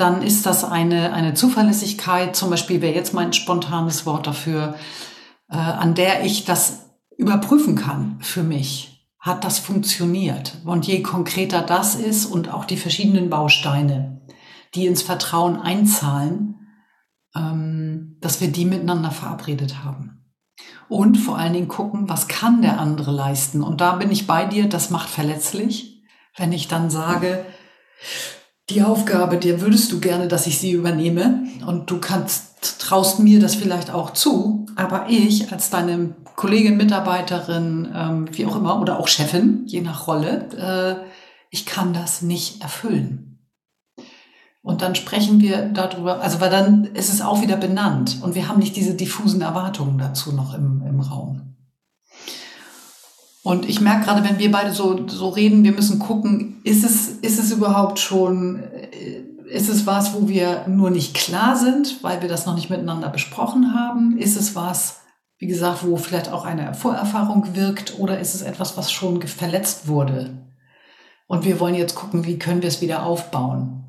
dann 0.00 0.22
ist 0.22 0.46
das 0.46 0.64
eine, 0.64 1.12
eine 1.12 1.34
Zuverlässigkeit, 1.34 2.34
zum 2.34 2.50
Beispiel 2.50 2.80
wäre 2.80 2.94
jetzt 2.94 3.14
mein 3.14 3.32
spontanes 3.32 4.06
Wort 4.06 4.26
dafür, 4.26 4.74
äh, 5.50 5.56
an 5.56 5.94
der 5.94 6.24
ich 6.24 6.44
das 6.44 6.86
überprüfen 7.16 7.76
kann 7.76 8.18
für 8.20 8.42
mich. 8.42 9.08
Hat 9.18 9.44
das 9.44 9.58
funktioniert? 9.58 10.56
Und 10.64 10.86
je 10.86 11.02
konkreter 11.02 11.60
das 11.60 11.94
ist 11.94 12.24
und 12.24 12.52
auch 12.52 12.64
die 12.64 12.78
verschiedenen 12.78 13.28
Bausteine, 13.28 14.22
die 14.74 14.86
ins 14.86 15.02
Vertrauen 15.02 15.60
einzahlen, 15.60 16.68
ähm, 17.36 18.16
dass 18.20 18.40
wir 18.40 18.48
die 18.48 18.64
miteinander 18.64 19.10
verabredet 19.10 19.84
haben. 19.84 20.24
Und 20.88 21.16
vor 21.16 21.38
allen 21.38 21.52
Dingen 21.52 21.68
gucken, 21.68 22.08
was 22.08 22.28
kann 22.28 22.62
der 22.62 22.80
andere 22.80 23.12
leisten? 23.12 23.62
Und 23.62 23.80
da 23.80 23.96
bin 23.96 24.10
ich 24.10 24.26
bei 24.26 24.46
dir, 24.46 24.68
das 24.68 24.90
macht 24.90 25.08
verletzlich. 25.08 26.02
Wenn 26.36 26.52
ich 26.52 26.68
dann 26.68 26.90
sage, 26.90 27.44
die 28.70 28.82
Aufgabe, 28.82 29.36
dir 29.36 29.60
würdest 29.60 29.92
du 29.92 30.00
gerne, 30.00 30.28
dass 30.28 30.46
ich 30.46 30.58
sie 30.58 30.72
übernehme 30.72 31.44
und 31.66 31.90
du 31.90 31.98
kannst, 31.98 32.80
traust 32.80 33.18
mir 33.18 33.40
das 33.40 33.54
vielleicht 33.54 33.90
auch 33.90 34.10
zu, 34.12 34.66
aber 34.76 35.06
ich 35.08 35.52
als 35.52 35.70
deine 35.70 36.14
Kollegin, 36.36 36.76
Mitarbeiterin, 36.76 37.92
ähm, 37.94 38.28
wie 38.32 38.46
auch 38.46 38.56
immer, 38.56 38.80
oder 38.80 38.98
auch 38.98 39.08
Chefin, 39.08 39.64
je 39.66 39.82
nach 39.82 40.06
Rolle, 40.06 40.48
äh, 40.56 41.06
ich 41.50 41.66
kann 41.66 41.92
das 41.92 42.22
nicht 42.22 42.62
erfüllen. 42.62 43.30
Und 44.62 44.82
dann 44.82 44.94
sprechen 44.94 45.40
wir 45.40 45.66
darüber, 45.68 46.20
also 46.20 46.40
weil 46.40 46.50
dann 46.50 46.84
ist 46.84 47.12
es 47.12 47.22
auch 47.22 47.42
wieder 47.42 47.56
benannt 47.56 48.18
und 48.22 48.34
wir 48.34 48.48
haben 48.48 48.60
nicht 48.60 48.76
diese 48.76 48.94
diffusen 48.94 49.40
Erwartungen 49.40 49.98
dazu 49.98 50.32
noch 50.32 50.54
im, 50.54 50.82
im 50.86 51.00
Raum. 51.00 51.56
Und 53.50 53.68
ich 53.68 53.80
merke 53.80 54.04
gerade, 54.04 54.22
wenn 54.22 54.38
wir 54.38 54.52
beide 54.52 54.72
so, 54.72 55.08
so 55.08 55.28
reden, 55.28 55.64
wir 55.64 55.72
müssen 55.72 55.98
gucken, 55.98 56.60
ist 56.62 56.84
es, 56.84 57.08
ist 57.08 57.40
es 57.40 57.50
überhaupt 57.50 57.98
schon, 57.98 58.62
äh, 58.62 59.24
ist 59.48 59.68
es 59.68 59.88
was, 59.88 60.14
wo 60.14 60.28
wir 60.28 60.68
nur 60.68 60.90
nicht 60.90 61.14
klar 61.14 61.56
sind, 61.56 62.00
weil 62.04 62.22
wir 62.22 62.28
das 62.28 62.46
noch 62.46 62.54
nicht 62.54 62.70
miteinander 62.70 63.08
besprochen 63.08 63.74
haben? 63.74 64.16
Ist 64.18 64.36
es 64.36 64.54
was, 64.54 65.00
wie 65.38 65.48
gesagt, 65.48 65.84
wo 65.84 65.96
vielleicht 65.96 66.28
auch 66.28 66.44
eine 66.44 66.74
Vorerfahrung 66.74 67.56
wirkt 67.56 67.98
oder 67.98 68.20
ist 68.20 68.36
es 68.36 68.42
etwas, 68.42 68.76
was 68.76 68.92
schon 68.92 69.20
verletzt 69.20 69.88
wurde? 69.88 70.30
Und 71.26 71.44
wir 71.44 71.58
wollen 71.58 71.74
jetzt 71.74 71.96
gucken, 71.96 72.24
wie 72.24 72.38
können 72.38 72.62
wir 72.62 72.68
es 72.68 72.80
wieder 72.80 73.02
aufbauen? 73.02 73.82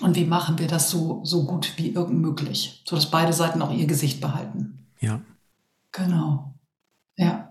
Und 0.00 0.14
wie 0.14 0.26
machen 0.26 0.60
wir 0.60 0.68
das 0.68 0.90
so, 0.90 1.24
so 1.24 1.44
gut 1.44 1.72
wie 1.74 1.90
irgend 1.90 2.20
möglich, 2.20 2.84
sodass 2.86 3.10
beide 3.10 3.32
Seiten 3.32 3.62
auch 3.62 3.72
ihr 3.72 3.88
Gesicht 3.88 4.20
behalten. 4.20 4.86
Ja. 5.00 5.20
Genau. 5.90 6.54
Ja. 7.16 7.45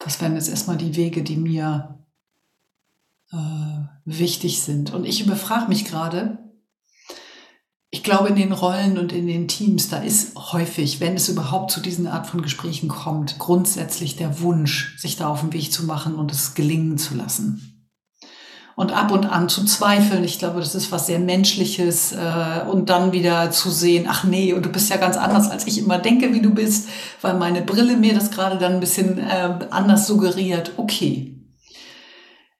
Das 0.00 0.20
wären 0.20 0.34
jetzt 0.34 0.48
erstmal 0.48 0.76
die 0.76 0.96
Wege, 0.96 1.22
die 1.22 1.36
mir 1.36 1.98
äh, 3.30 3.36
wichtig 4.04 4.62
sind. 4.62 4.92
Und 4.92 5.04
ich 5.04 5.24
überfrage 5.24 5.68
mich 5.68 5.84
gerade, 5.84 6.38
ich 7.90 8.02
glaube, 8.02 8.28
in 8.28 8.36
den 8.36 8.52
Rollen 8.52 8.98
und 8.98 9.12
in 9.12 9.26
den 9.26 9.46
Teams, 9.46 9.88
da 9.88 9.98
ist 9.98 10.36
häufig, 10.52 11.00
wenn 11.00 11.14
es 11.14 11.28
überhaupt 11.28 11.70
zu 11.70 11.80
diesen 11.80 12.06
Art 12.06 12.26
von 12.26 12.40
Gesprächen 12.42 12.88
kommt, 12.88 13.38
grundsätzlich 13.38 14.16
der 14.16 14.40
Wunsch, 14.40 14.96
sich 14.98 15.16
da 15.16 15.28
auf 15.28 15.40
den 15.40 15.52
Weg 15.52 15.72
zu 15.72 15.84
machen 15.84 16.14
und 16.14 16.32
es 16.32 16.54
gelingen 16.54 16.98
zu 16.98 17.14
lassen 17.14 17.69
und 18.80 18.92
ab 18.92 19.12
und 19.12 19.26
an 19.26 19.50
zu 19.50 19.66
zweifeln. 19.66 20.24
Ich 20.24 20.38
glaube, 20.38 20.58
das 20.60 20.74
ist 20.74 20.90
was 20.90 21.04
sehr 21.04 21.18
Menschliches 21.18 22.12
äh, 22.12 22.66
und 22.66 22.88
dann 22.88 23.12
wieder 23.12 23.50
zu 23.50 23.68
sehen, 23.68 24.06
ach 24.08 24.24
nee, 24.24 24.54
und 24.54 24.64
du 24.64 24.70
bist 24.70 24.88
ja 24.88 24.96
ganz 24.96 25.18
anders, 25.18 25.50
als 25.50 25.66
ich 25.66 25.76
immer 25.76 25.98
denke, 25.98 26.32
wie 26.32 26.40
du 26.40 26.48
bist, 26.48 26.88
weil 27.20 27.34
meine 27.34 27.60
Brille 27.60 27.98
mir 27.98 28.14
das 28.14 28.30
gerade 28.30 28.56
dann 28.56 28.72
ein 28.72 28.80
bisschen 28.80 29.18
äh, 29.18 29.66
anders 29.68 30.06
suggeriert. 30.06 30.72
Okay. 30.78 31.36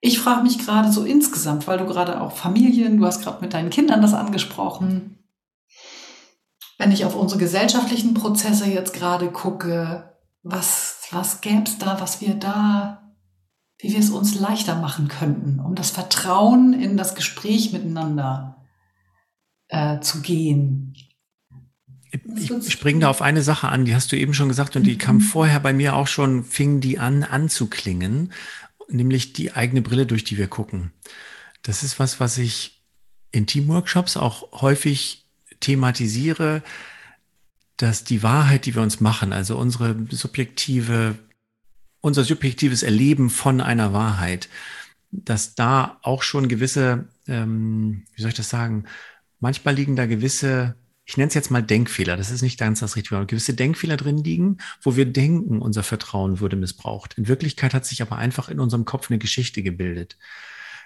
Ich 0.03 0.19
frage 0.19 0.43
mich 0.43 0.59
gerade 0.59 0.93
so 0.93 1.05
insgesamt, 1.05 1.67
weil 1.67 1.79
du 1.79 1.87
gerade 1.87 2.21
auch 2.21 2.33
Familien, 2.33 2.99
du 2.99 3.07
hast 3.07 3.23
gerade 3.23 3.41
mit 3.41 3.55
deinen 3.55 3.71
Kindern 3.71 4.03
das 4.03 4.12
angesprochen. 4.12 5.17
Wenn 6.77 6.93
ich 6.93 7.07
auf 7.07 7.17
unsere 7.17 7.41
gesellschaftlichen 7.41 8.12
Prozesse 8.12 8.67
jetzt 8.67 8.93
gerade 8.93 9.29
gucke, 9.29 10.12
was, 10.43 10.99
was 11.12 11.41
gäbe 11.41 11.62
es 11.65 11.79
da, 11.79 11.99
was 11.99 12.21
wir 12.21 12.35
da 12.35 13.00
wie 13.81 13.93
wir 13.93 13.99
es 13.99 14.11
uns 14.11 14.39
leichter 14.39 14.77
machen 14.77 15.09
könnten, 15.09 15.59
um 15.61 15.75
das 15.75 15.91
Vertrauen 15.91 16.73
in 16.75 16.97
das 16.97 17.15
Gespräch 17.15 17.73
miteinander 17.73 18.57
äh, 19.69 20.01
zu 20.01 20.21
gehen. 20.21 20.95
Ich 22.37 22.73
springe 22.73 23.01
da 23.01 23.09
auf 23.09 23.23
eine 23.23 23.43
Sache 23.43 23.69
an, 23.69 23.85
die 23.85 23.95
hast 23.95 24.11
du 24.11 24.17
eben 24.17 24.35
schon 24.35 24.49
gesagt 24.49 24.77
und 24.77 24.83
die 24.83 24.99
kam 24.99 25.17
mhm. 25.17 25.21
vorher 25.21 25.61
bei 25.61 25.73
mir 25.73 25.95
auch 25.95 26.09
schon, 26.09 26.45
fing 26.45 26.81
die 26.81 26.99
an 26.99 27.23
anzuklingen, 27.23 28.33
nämlich 28.89 29.33
die 29.33 29.53
eigene 29.53 29.81
Brille, 29.81 30.07
durch 30.07 30.25
die 30.25 30.37
wir 30.37 30.49
gucken. 30.49 30.93
Das 31.63 31.83
ist 31.83 31.99
was, 31.99 32.19
was 32.19 32.37
ich 32.39 32.83
in 33.31 33.47
Teamworkshops 33.47 34.17
auch 34.17 34.61
häufig 34.61 35.25
thematisiere, 35.61 36.63
dass 37.77 38.03
die 38.05 38.23
Wahrheit, 38.23 38.67
die 38.67 38.75
wir 38.75 38.83
uns 38.83 39.01
machen, 39.01 39.33
also 39.33 39.57
unsere 39.57 39.97
subjektive 40.11 41.17
unser 42.00 42.25
subjektives 42.25 42.83
Erleben 42.83 43.30
von 43.30 43.61
einer 43.61 43.92
Wahrheit, 43.92 44.49
dass 45.11 45.54
da 45.54 45.99
auch 46.02 46.23
schon 46.23 46.49
gewisse, 46.49 47.09
ähm, 47.26 48.04
wie 48.14 48.23
soll 48.23 48.30
ich 48.30 48.37
das 48.37 48.50
sagen, 48.50 48.85
manchmal 49.40 49.75
liegen 49.75 49.97
da 49.97 50.07
gewisse, 50.07 50.76
ich 51.04 51.16
nenne 51.16 51.28
es 51.28 51.35
jetzt 51.35 51.50
mal 51.50 51.62
Denkfehler, 51.62 52.16
das 52.16 52.30
ist 52.30 52.42
nicht 52.42 52.59
ganz 52.59 52.80
das 52.80 52.97
Richtige, 52.97 53.16
aber 53.16 53.26
gewisse 53.26 53.54
Denkfehler 53.54 53.97
drin 53.97 54.19
liegen, 54.19 54.59
wo 54.83 54.97
wir 54.97 55.07
denken, 55.07 55.61
unser 55.61 55.83
Vertrauen 55.83 56.40
würde 56.40 56.57
missbraucht. 56.57 57.14
In 57.14 57.28
Wirklichkeit 57.28 57.75
hat 57.75 57.85
sich 57.85 58.02
aber 58.02 58.16
einfach 58.16 58.49
in 58.49 58.61
unserem 58.61 58.85
Kopf 58.85 59.11
eine 59.11 59.19
Geschichte 59.19 59.62
gebildet. 59.62 60.16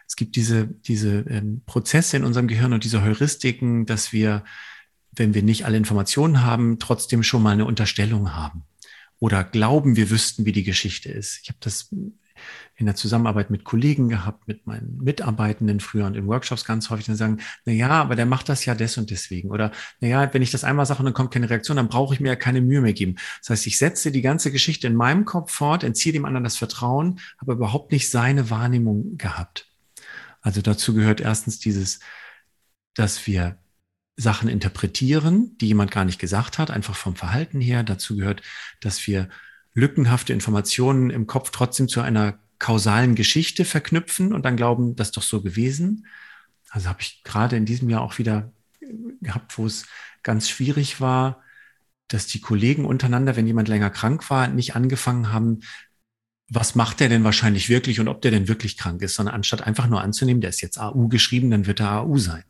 Es 0.07 0.17
gibt 0.17 0.37
diese, 0.37 0.67
diese 0.67 1.21
ähm, 1.29 1.63
Prozesse 1.67 2.17
in 2.17 2.25
unserem 2.25 2.49
Gehirn 2.49 2.73
und 2.73 2.85
diese 2.85 3.03
Heuristiken, 3.03 3.87
dass 3.87 4.13
wir, 4.13 4.45
wenn 5.13 5.35
wir 5.35 5.43
nicht 5.43 5.65
alle 5.67 5.77
Informationen 5.77 6.43
haben, 6.43 6.79
trotzdem 6.79 7.23
schon 7.23 7.43
mal 7.43 7.53
eine 7.53 7.65
Unterstellung 7.67 8.35
haben 8.35 8.65
oder 9.19 9.45
glauben, 9.45 9.97
wir 9.97 10.11
wüssten, 10.11 10.45
wie 10.45 10.53
die 10.53 10.65
Geschichte 10.65 11.11
ist. 11.11 11.41
Ich 11.43 11.49
habe 11.49 11.59
das 11.61 11.91
in 12.77 12.87
der 12.87 12.97
Zusammenarbeit 12.97 13.51
mit 13.51 13.65
Kollegen 13.65 14.09
gehabt, 14.09 14.49
mit 14.49 14.67
meinen 14.67 14.99
Mitarbeitenden 14.99 15.81
früher 15.81 16.07
und 16.07 16.17
in 16.17 16.27
Workshops 16.27 16.65
ganz 16.65 16.91
häufig, 16.91 17.07
dann 17.07 17.17
sagen, 17.17 17.41
na 17.65 17.73
ja, 17.73 17.91
aber 17.91 18.17
der 18.17 18.27
macht 18.27 18.49
das 18.49 18.65
ja 18.65 18.75
des 18.75 18.99
und 18.99 19.11
deswegen. 19.11 19.51
Oder 19.51 19.71
na 20.01 20.09
ja, 20.09 20.35
wenn 20.35 20.43
ich 20.43 20.51
das 20.51 20.65
einmal 20.65 20.85
sage 20.85 20.99
und 20.99 21.07
dann 21.07 21.15
kommt 21.15 21.33
keine 21.33 21.49
Reaktion, 21.49 21.77
dann 21.77 21.89
brauche 21.89 22.15
ich 22.15 22.21
mir 22.21 22.29
ja 22.29 22.37
keine 22.37 22.61
Mühe 22.61 22.81
mehr 22.81 22.93
geben. 22.93 23.17
Das 23.41 23.51
heißt, 23.51 23.67
ich 23.67 23.79
setze 23.79 24.11
die 24.11 24.23
ganze 24.23 24.51
Geschichte 24.51 24.89
in 24.89 24.97
meinem 24.97 25.25
Kopf 25.25 25.53
fort, 25.53 25.85
entziehe 25.85 26.13
dem 26.13 26.25
anderen 26.25 26.45
das 26.45 26.57
Vertrauen, 26.57 27.21
habe 27.41 27.53
überhaupt 27.53 27.93
nicht 27.93 28.11
seine 28.11 28.51
Wahrnehmung 28.51 29.17
gehabt. 29.17 29.69
Also 30.41 30.61
dazu 30.61 30.95
gehört 30.95 31.21
erstens 31.21 31.61
dieses, 31.61 32.01
dass 32.95 33.27
wir 33.27 33.59
Sachen 34.17 34.49
interpretieren, 34.49 35.57
die 35.59 35.69
jemand 35.69 35.91
gar 35.91 36.05
nicht 36.05 36.19
gesagt 36.19 36.59
hat, 36.59 36.71
einfach 36.71 36.95
vom 36.95 37.17
Verhalten 37.17 37.61
her. 37.61 37.83
Dazu 37.83 38.17
gehört, 38.17 38.43
dass 38.81 39.07
wir 39.07 39.29
lückenhafte 39.75 40.33
Informationen 40.33 41.11
im 41.11 41.27
Kopf 41.27 41.51
trotzdem 41.51 41.89
zu 41.89 42.01
einer 42.01 42.39
kausalen 42.59 43.15
Geschichte 43.15 43.65
verknüpfen 43.65 44.33
und 44.33 44.45
dann 44.45 44.57
glauben, 44.57 44.95
das 44.95 45.09
ist 45.09 45.17
doch 45.17 45.23
so 45.23 45.43
gewesen. 45.43 46.07
Also 46.71 46.89
habe 46.89 47.01
ich 47.03 47.23
gerade 47.25 47.57
in 47.57 47.67
diesem 47.67 47.91
Jahr 47.91 48.03
auch 48.03 48.19
wieder 48.19 48.53
gehabt, 49.21 49.59
wo 49.59 49.67
es 49.67 49.87
ganz 50.23 50.49
schwierig 50.49 51.01
war, 51.01 51.43
dass 52.09 52.27
die 52.27 52.41
Kollegen 52.41 52.85
untereinander, 52.85 53.37
wenn 53.37 53.47
jemand 53.47 53.69
länger 53.69 53.91
krank 53.91 54.31
war, 54.31 54.49
nicht 54.49 54.77
angefangen 54.77 55.33
haben, 55.33 55.61
was 56.49 56.75
macht 56.75 57.01
der 57.01 57.09
denn 57.09 57.25
wahrscheinlich 57.25 57.69
wirklich 57.69 58.01
und 58.01 58.09
ob 58.09 58.23
der 58.23 58.31
denn 58.31 58.49
wirklich 58.49 58.77
krank 58.77 59.03
ist, 59.03 59.15
sondern 59.15 59.35
anstatt 59.35 59.63
einfach 59.63 59.89
nur 59.89 60.03
anzunehmen, 60.03 60.41
der 60.41 60.51
ist 60.51 60.61
jetzt 60.61 60.79
AU 60.79 61.09
geschrieben, 61.09 61.51
dann 61.51 61.67
wird 61.67 61.81
er 61.81 61.93
AU 61.93 62.19
sein. 62.19 62.45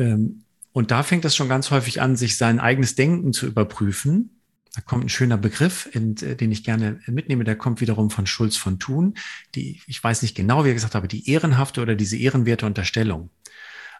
Ähm, 0.00 0.44
und 0.72 0.90
da 0.90 1.02
fängt 1.02 1.24
es 1.24 1.36
schon 1.36 1.48
ganz 1.48 1.70
häufig 1.70 2.00
an, 2.00 2.16
sich 2.16 2.36
sein 2.36 2.60
eigenes 2.60 2.94
Denken 2.94 3.32
zu 3.32 3.46
überprüfen. 3.46 4.40
Da 4.74 4.80
kommt 4.80 5.04
ein 5.04 5.08
schöner 5.08 5.36
Begriff, 5.36 5.88
in, 5.92 6.16
äh, 6.18 6.36
den 6.36 6.52
ich 6.52 6.64
gerne 6.64 7.00
mitnehme. 7.06 7.44
Der 7.44 7.56
kommt 7.56 7.80
wiederum 7.80 8.10
von 8.10 8.26
Schulz 8.26 8.56
von 8.56 8.78
Thun. 8.78 9.14
Die, 9.54 9.80
ich 9.86 10.02
weiß 10.02 10.22
nicht 10.22 10.36
genau, 10.36 10.64
wie 10.64 10.68
er 10.68 10.74
gesagt 10.74 10.94
hat, 10.94 11.00
aber 11.00 11.08
die 11.08 11.28
ehrenhafte 11.30 11.82
oder 11.82 11.94
diese 11.94 12.16
ehrenwerte 12.16 12.66
Unterstellung. 12.66 13.30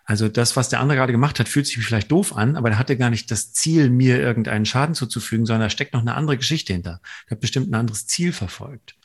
Also 0.05 0.29
das, 0.29 0.57
was 0.57 0.69
der 0.69 0.81
andere 0.81 0.97
gerade 0.97 1.13
gemacht 1.13 1.39
hat, 1.39 1.49
fühlt 1.49 1.67
sich 1.67 1.77
vielleicht 1.85 2.11
doof 2.11 2.35
an, 2.35 2.57
aber 2.57 2.71
er 2.71 2.79
hatte 2.79 2.97
gar 2.97 3.11
nicht 3.11 3.31
das 3.31 3.53
Ziel, 3.53 3.91
mir 3.91 4.19
irgendeinen 4.19 4.67
Schaden 4.67 4.95
zuzufügen, 4.95 5.47
sondern 5.47 5.67
da 5.67 5.71
steckt 5.71 5.93
noch 5.93 6.01
eine 6.01 6.15
andere 6.15 6.37
Geschichte 6.37 6.73
hinter. 6.73 7.01
Er 7.27 7.33
hat 7.33 7.41
bestimmt 7.41 7.71
ein 7.71 7.75
anderes 7.75 8.07
Ziel 8.07 8.33
verfolgt 8.33 8.97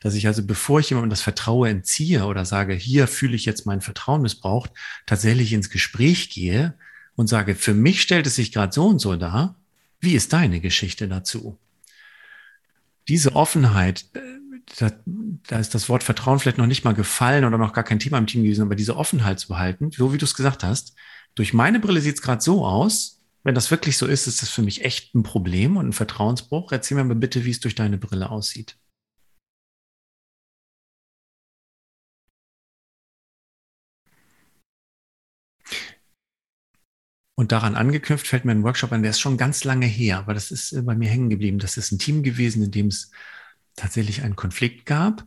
dass 0.00 0.14
ich 0.14 0.26
also, 0.26 0.44
bevor 0.44 0.80
ich 0.80 0.90
jemandem 0.90 1.10
das 1.10 1.20
Vertrauen 1.20 1.68
entziehe 1.68 2.24
oder 2.24 2.44
sage, 2.44 2.74
hier 2.74 3.06
fühle 3.06 3.36
ich 3.36 3.44
jetzt 3.44 3.66
mein 3.66 3.82
Vertrauen 3.82 4.22
missbraucht, 4.22 4.72
tatsächlich 5.06 5.52
ins 5.52 5.70
Gespräch 5.70 6.30
gehe 6.30 6.74
und 7.16 7.28
sage, 7.28 7.54
für 7.54 7.74
mich 7.74 8.00
stellt 8.00 8.26
es 8.26 8.36
sich 8.36 8.52
gerade 8.52 8.72
so 8.72 8.86
und 8.86 8.98
so 8.98 9.14
dar. 9.16 9.56
Wie 10.00 10.14
ist 10.14 10.32
deine 10.32 10.60
Geschichte 10.60 11.06
dazu? 11.06 11.58
Diese 13.08 13.36
Offenheit, 13.36 14.06
äh, 14.14 14.20
da, 14.78 14.90
da 15.46 15.58
ist 15.58 15.74
das 15.74 15.88
Wort 15.88 16.02
Vertrauen 16.02 16.38
vielleicht 16.38 16.58
noch 16.58 16.66
nicht 16.66 16.84
mal 16.84 16.94
gefallen 16.94 17.44
oder 17.44 17.58
noch 17.58 17.74
gar 17.74 17.84
kein 17.84 17.98
Thema 17.98 18.16
im 18.16 18.26
Team 18.26 18.42
gewesen, 18.42 18.62
aber 18.62 18.76
diese 18.76 18.96
Offenheit 18.96 19.38
zu 19.38 19.48
behalten, 19.48 19.90
so 19.90 20.14
wie 20.14 20.18
du 20.18 20.24
es 20.24 20.34
gesagt 20.34 20.64
hast, 20.64 20.94
durch 21.34 21.52
meine 21.52 21.80
Brille 21.80 22.00
sieht 22.00 22.16
es 22.16 22.22
gerade 22.22 22.42
so 22.42 22.64
aus. 22.64 23.20
Wenn 23.42 23.54
das 23.54 23.70
wirklich 23.70 23.96
so 23.96 24.06
ist, 24.06 24.26
ist 24.26 24.42
das 24.42 24.50
für 24.50 24.62
mich 24.62 24.84
echt 24.84 25.14
ein 25.14 25.22
Problem 25.22 25.76
und 25.76 25.88
ein 25.88 25.92
Vertrauensbruch. 25.92 26.72
Erzähl 26.72 26.96
mir 26.96 27.04
mal 27.04 27.14
bitte, 27.14 27.44
wie 27.44 27.50
es 27.50 27.60
durch 27.60 27.74
deine 27.74 27.96
Brille 27.98 28.30
aussieht. 28.30 28.76
Und 37.40 37.52
daran 37.52 37.74
angeknüpft 37.74 38.26
fällt 38.26 38.44
mir 38.44 38.52
ein 38.52 38.64
Workshop 38.64 38.92
an, 38.92 39.00
der 39.00 39.12
ist 39.12 39.20
schon 39.20 39.38
ganz 39.38 39.64
lange 39.64 39.86
her, 39.86 40.18
aber 40.18 40.34
das 40.34 40.50
ist 40.50 40.72
äh, 40.72 40.82
bei 40.82 40.94
mir 40.94 41.08
hängen 41.08 41.30
geblieben. 41.30 41.58
Das 41.58 41.78
ist 41.78 41.90
ein 41.90 41.98
Team 41.98 42.22
gewesen, 42.22 42.62
in 42.62 42.70
dem 42.70 42.88
es 42.88 43.12
tatsächlich 43.76 44.22
einen 44.22 44.36
Konflikt 44.36 44.84
gab. 44.84 45.24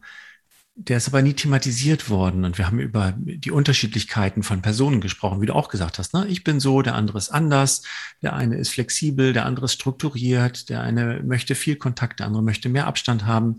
Der 0.75 0.97
ist 0.97 1.07
aber 1.07 1.23
nie 1.23 1.33
thematisiert 1.33 2.11
worden. 2.11 2.45
Und 2.45 2.59
wir 2.59 2.67
haben 2.67 2.77
über 2.77 3.15
die 3.17 3.49
Unterschiedlichkeiten 3.49 4.43
von 4.43 4.61
Personen 4.61 5.01
gesprochen, 5.01 5.41
wie 5.41 5.47
du 5.47 5.55
auch 5.55 5.69
gesagt 5.69 5.97
hast. 5.97 6.13
Ne? 6.13 6.27
Ich 6.27 6.43
bin 6.43 6.59
so, 6.59 6.83
der 6.83 6.93
andere 6.93 7.17
ist 7.17 7.31
anders. 7.31 7.81
Der 8.21 8.33
eine 8.33 8.57
ist 8.57 8.69
flexibel, 8.69 9.33
der 9.33 9.47
andere 9.47 9.65
ist 9.65 9.73
strukturiert. 9.73 10.69
Der 10.69 10.81
eine 10.81 11.23
möchte 11.23 11.55
viel 11.55 11.77
Kontakt, 11.77 12.19
der 12.19 12.27
andere 12.27 12.43
möchte 12.43 12.69
mehr 12.69 12.85
Abstand 12.85 13.25
haben. 13.25 13.57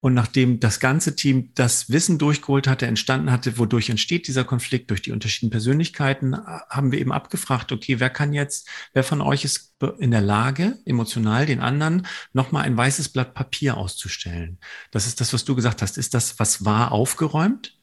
Und 0.00 0.14
nachdem 0.14 0.60
das 0.60 0.78
ganze 0.78 1.16
Team 1.16 1.50
das 1.54 1.90
Wissen 1.90 2.18
durchgeholt 2.18 2.68
hatte, 2.68 2.86
entstanden 2.86 3.32
hatte, 3.32 3.58
wodurch 3.58 3.90
entsteht 3.90 4.28
dieser 4.28 4.44
Konflikt 4.44 4.90
durch 4.90 5.02
die 5.02 5.10
unterschiedlichen 5.10 5.50
Persönlichkeiten, 5.50 6.36
haben 6.36 6.92
wir 6.92 7.00
eben 7.00 7.10
abgefragt, 7.10 7.72
okay, 7.72 7.98
wer 7.98 8.08
kann 8.08 8.32
jetzt, 8.32 8.68
wer 8.92 9.02
von 9.02 9.20
euch 9.20 9.44
ist 9.44 9.74
in 9.98 10.12
der 10.12 10.20
Lage, 10.20 10.78
emotional 10.84 11.46
den 11.46 11.58
anderen 11.58 12.06
nochmal 12.32 12.62
ein 12.62 12.76
weißes 12.76 13.08
Blatt 13.08 13.34
Papier 13.34 13.76
auszustellen? 13.76 14.58
Das 14.92 15.08
ist 15.08 15.20
das, 15.20 15.32
was 15.32 15.44
du 15.44 15.56
gesagt 15.56 15.82
hast. 15.82 15.98
Ist 15.98 16.14
das, 16.14 16.38
was 16.38 16.64
war, 16.64 16.92
aufgeräumt? 16.92 17.76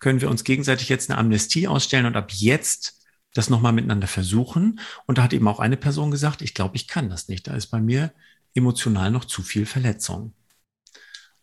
Können 0.00 0.20
wir 0.20 0.30
uns 0.30 0.42
gegenseitig 0.42 0.88
jetzt 0.88 1.08
eine 1.08 1.18
Amnestie 1.18 1.68
ausstellen 1.68 2.06
und 2.06 2.16
ab 2.16 2.32
jetzt 2.32 3.06
das 3.32 3.48
nochmal 3.48 3.72
miteinander 3.72 4.08
versuchen? 4.08 4.80
Und 5.06 5.18
da 5.18 5.22
hat 5.22 5.32
eben 5.32 5.46
auch 5.46 5.60
eine 5.60 5.76
Person 5.76 6.10
gesagt, 6.10 6.42
ich 6.42 6.54
glaube, 6.54 6.74
ich 6.74 6.88
kann 6.88 7.10
das 7.10 7.28
nicht. 7.28 7.46
Da 7.46 7.54
ist 7.54 7.68
bei 7.68 7.80
mir 7.80 8.12
emotional 8.54 9.12
noch 9.12 9.24
zu 9.24 9.42
viel 9.42 9.66
Verletzung. 9.66 10.34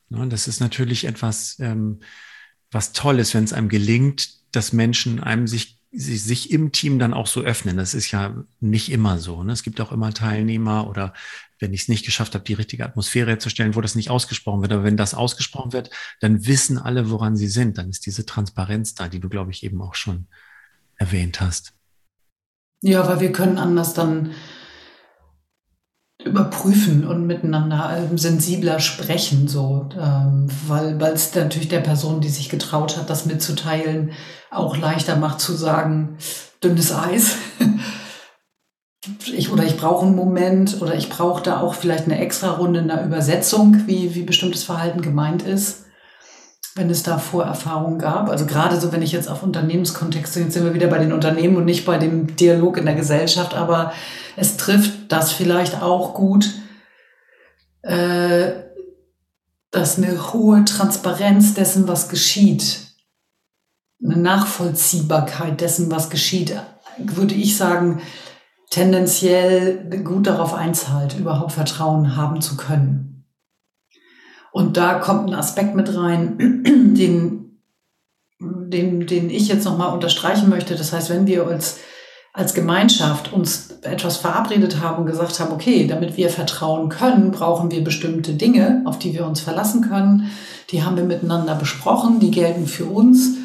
Ne, 0.10 0.28
das 0.28 0.48
ist 0.48 0.60
natürlich 0.60 1.06
etwas, 1.06 1.58
ähm, 1.60 2.00
was 2.72 2.94
toll 2.94 3.20
ist, 3.20 3.34
wenn 3.34 3.44
es 3.44 3.54
einem 3.54 3.70
gelingt, 3.70 4.30
dass 4.52 4.74
Menschen 4.74 5.22
einem 5.22 5.48
sich, 5.48 5.80
sich 5.92 6.52
im 6.52 6.72
Team 6.72 7.00
dann 7.00 7.14
auch 7.14 7.28
so 7.28 7.42
öffnen. 7.42 7.78
Das 7.78 7.94
ist 7.94 8.12
ja 8.12 8.44
nicht 8.60 8.92
immer 8.92 9.20
so. 9.20 9.44
Ne? 9.44 9.54
Es 9.54 9.64
gibt 9.64 9.80
auch 9.82 9.92
immer 9.92 10.14
Teilnehmer 10.14 10.88
oder 10.88 11.14
wenn 11.60 11.74
ich 11.74 11.84
es 11.84 11.88
nicht 11.88 12.06
geschafft 12.06 12.36
habe, 12.36 12.44
die 12.44 12.54
richtige 12.54 12.86
Atmosphäre 12.86 13.32
herzustellen, 13.32 13.76
wo 13.76 13.82
das 13.82 13.96
nicht 13.96 14.10
ausgesprochen 14.10 14.62
wird. 14.62 14.74
Aber 14.74 14.84
wenn 14.84 14.98
das 14.98 15.14
ausgesprochen 15.14 15.74
wird, 15.74 15.90
dann 16.20 16.46
wissen 16.46 16.78
alle, 16.78 17.10
woran 17.10 17.36
sie 17.36 17.48
sind. 17.48 17.78
Dann 17.78 17.90
ist 17.90 18.06
diese 18.06 18.26
Transparenz 18.26 18.96
da, 18.96 19.08
die 19.08 19.20
du, 19.20 19.30
glaube 19.30 19.52
ich, 19.52 19.64
eben 19.64 19.82
auch 19.82 19.96
schon 19.96 20.28
erwähnt 20.98 21.42
hast. 21.42 21.74
Ja, 22.82 23.08
weil 23.08 23.20
wir 23.20 23.32
können 23.32 23.58
anders 23.58 23.94
dann 23.94 24.34
überprüfen 26.28 27.08
und 27.08 27.26
miteinander 27.26 28.08
sensibler 28.16 28.80
sprechen, 28.80 29.48
so, 29.48 29.90
ähm, 30.00 30.48
weil 30.68 31.00
weil 31.00 31.14
es 31.14 31.34
natürlich 31.34 31.70
der 31.70 31.80
Person, 31.80 32.22
die 32.22 32.30
sich 32.30 32.50
getraut 32.50 32.98
hat, 32.98 33.10
das 33.10 33.26
mitzuteilen, 33.26 34.12
auch 34.52 34.78
leichter 34.78 35.16
macht 35.16 35.40
zu 35.40 35.54
sagen, 35.54 36.18
dünnes 36.64 36.94
Eis. 36.94 37.36
ich, 39.26 39.52
oder 39.52 39.64
ich 39.64 39.78
brauche 39.78 40.06
einen 40.06 40.16
Moment 40.16 40.82
oder 40.82 40.96
ich 40.96 41.10
brauche 41.10 41.44
da 41.44 41.62
auch 41.62 41.74
vielleicht 41.74 42.06
eine 42.06 42.20
extra 42.20 42.52
Runde 42.52 42.82
in 42.82 42.88
der 42.88 43.06
Übersetzung, 43.06 43.84
wie, 43.88 44.16
wie 44.16 44.24
bestimmtes 44.24 44.64
Verhalten 44.64 45.02
gemeint 45.02 45.44
ist 45.44 45.88
wenn 46.78 46.90
es 46.90 47.04
da 47.04 47.18
Vorerfahrungen 47.18 48.00
gab. 48.00 48.30
Also 48.30 48.46
gerade 48.46 48.80
so, 48.80 48.92
wenn 48.92 49.02
ich 49.02 49.12
jetzt 49.12 49.30
auf 49.30 49.44
Unternehmenskontexte, 49.44 50.40
jetzt 50.40 50.54
sind 50.54 50.64
wir 50.64 50.74
wieder 50.74 50.88
bei 50.88 51.00
den 51.00 51.12
Unternehmen 51.12 51.58
und 51.58 51.66
nicht 51.66 51.86
bei 51.86 51.98
dem 51.98 52.36
Dialog 52.36 52.78
in 52.78 52.86
der 52.86 52.96
Gesellschaft, 52.96 53.56
aber 53.56 53.92
es 54.36 54.58
trifft 54.58 54.94
das 55.10 55.32
vielleicht 55.32 55.82
auch 55.82 56.14
gut, 56.14 56.54
äh, 57.82 58.64
dass 59.72 59.98
eine 59.98 60.34
hohe 60.34 60.66
Transparenz 60.66 61.54
dessen, 61.54 61.88
was 61.88 62.10
geschieht, 62.10 62.88
eine 64.04 64.18
Nachvollziehbarkeit 64.18 65.62
dessen, 65.62 65.92
was 65.92 66.10
geschieht, 66.10 66.56
würde 66.98 67.36
ich 67.36 67.58
sagen, 67.58 68.02
tendenziell 68.70 70.04
gut 70.04 70.28
darauf 70.28 70.54
einzahlt, 70.54 71.18
überhaupt 71.18 71.54
Vertrauen 71.54 72.16
haben 72.16 72.42
zu 72.42 72.58
können. 72.58 73.26
Und 74.52 74.78
da 74.78 74.96
kommt 74.96 75.30
ein 75.30 75.36
Aspekt 75.36 75.76
mit 75.76 75.96
rein, 75.96 76.38
den, 76.98 77.62
den, 78.40 79.08
den 79.08 79.30
ich 79.30 79.48
jetzt 79.48 79.66
nochmal 79.66 79.94
unterstreichen 79.94 80.50
möchte. 80.50 80.76
Das 80.76 80.94
heißt, 80.94 81.10
wenn 81.10 81.28
wir 81.28 81.46
uns 81.48 81.78
als 82.38 82.54
Gemeinschaft 82.54 83.34
uns 83.34 83.72
etwas 83.82 84.18
verabredet 84.18 84.80
haben 84.80 85.00
und 85.02 85.06
gesagt 85.08 85.40
haben, 85.40 85.52
okay, 85.52 85.88
damit 85.88 86.18
wir 86.18 86.30
vertrauen 86.30 86.88
können, 86.88 87.32
brauchen 87.32 87.72
wir 87.72 87.84
bestimmte 87.84 88.36
Dinge, 88.36 88.84
auf 88.86 89.00
die 89.00 89.16
wir 89.16 89.26
uns 89.26 89.42
verlassen 89.42 89.82
können. 89.82 90.30
Die 90.70 90.84
haben 90.84 90.98
wir 90.98 91.04
miteinander 91.04 91.56
besprochen, 91.56 92.20
die 92.20 92.30
gelten 92.30 92.68
für 92.68 92.86
uns, 92.86 93.38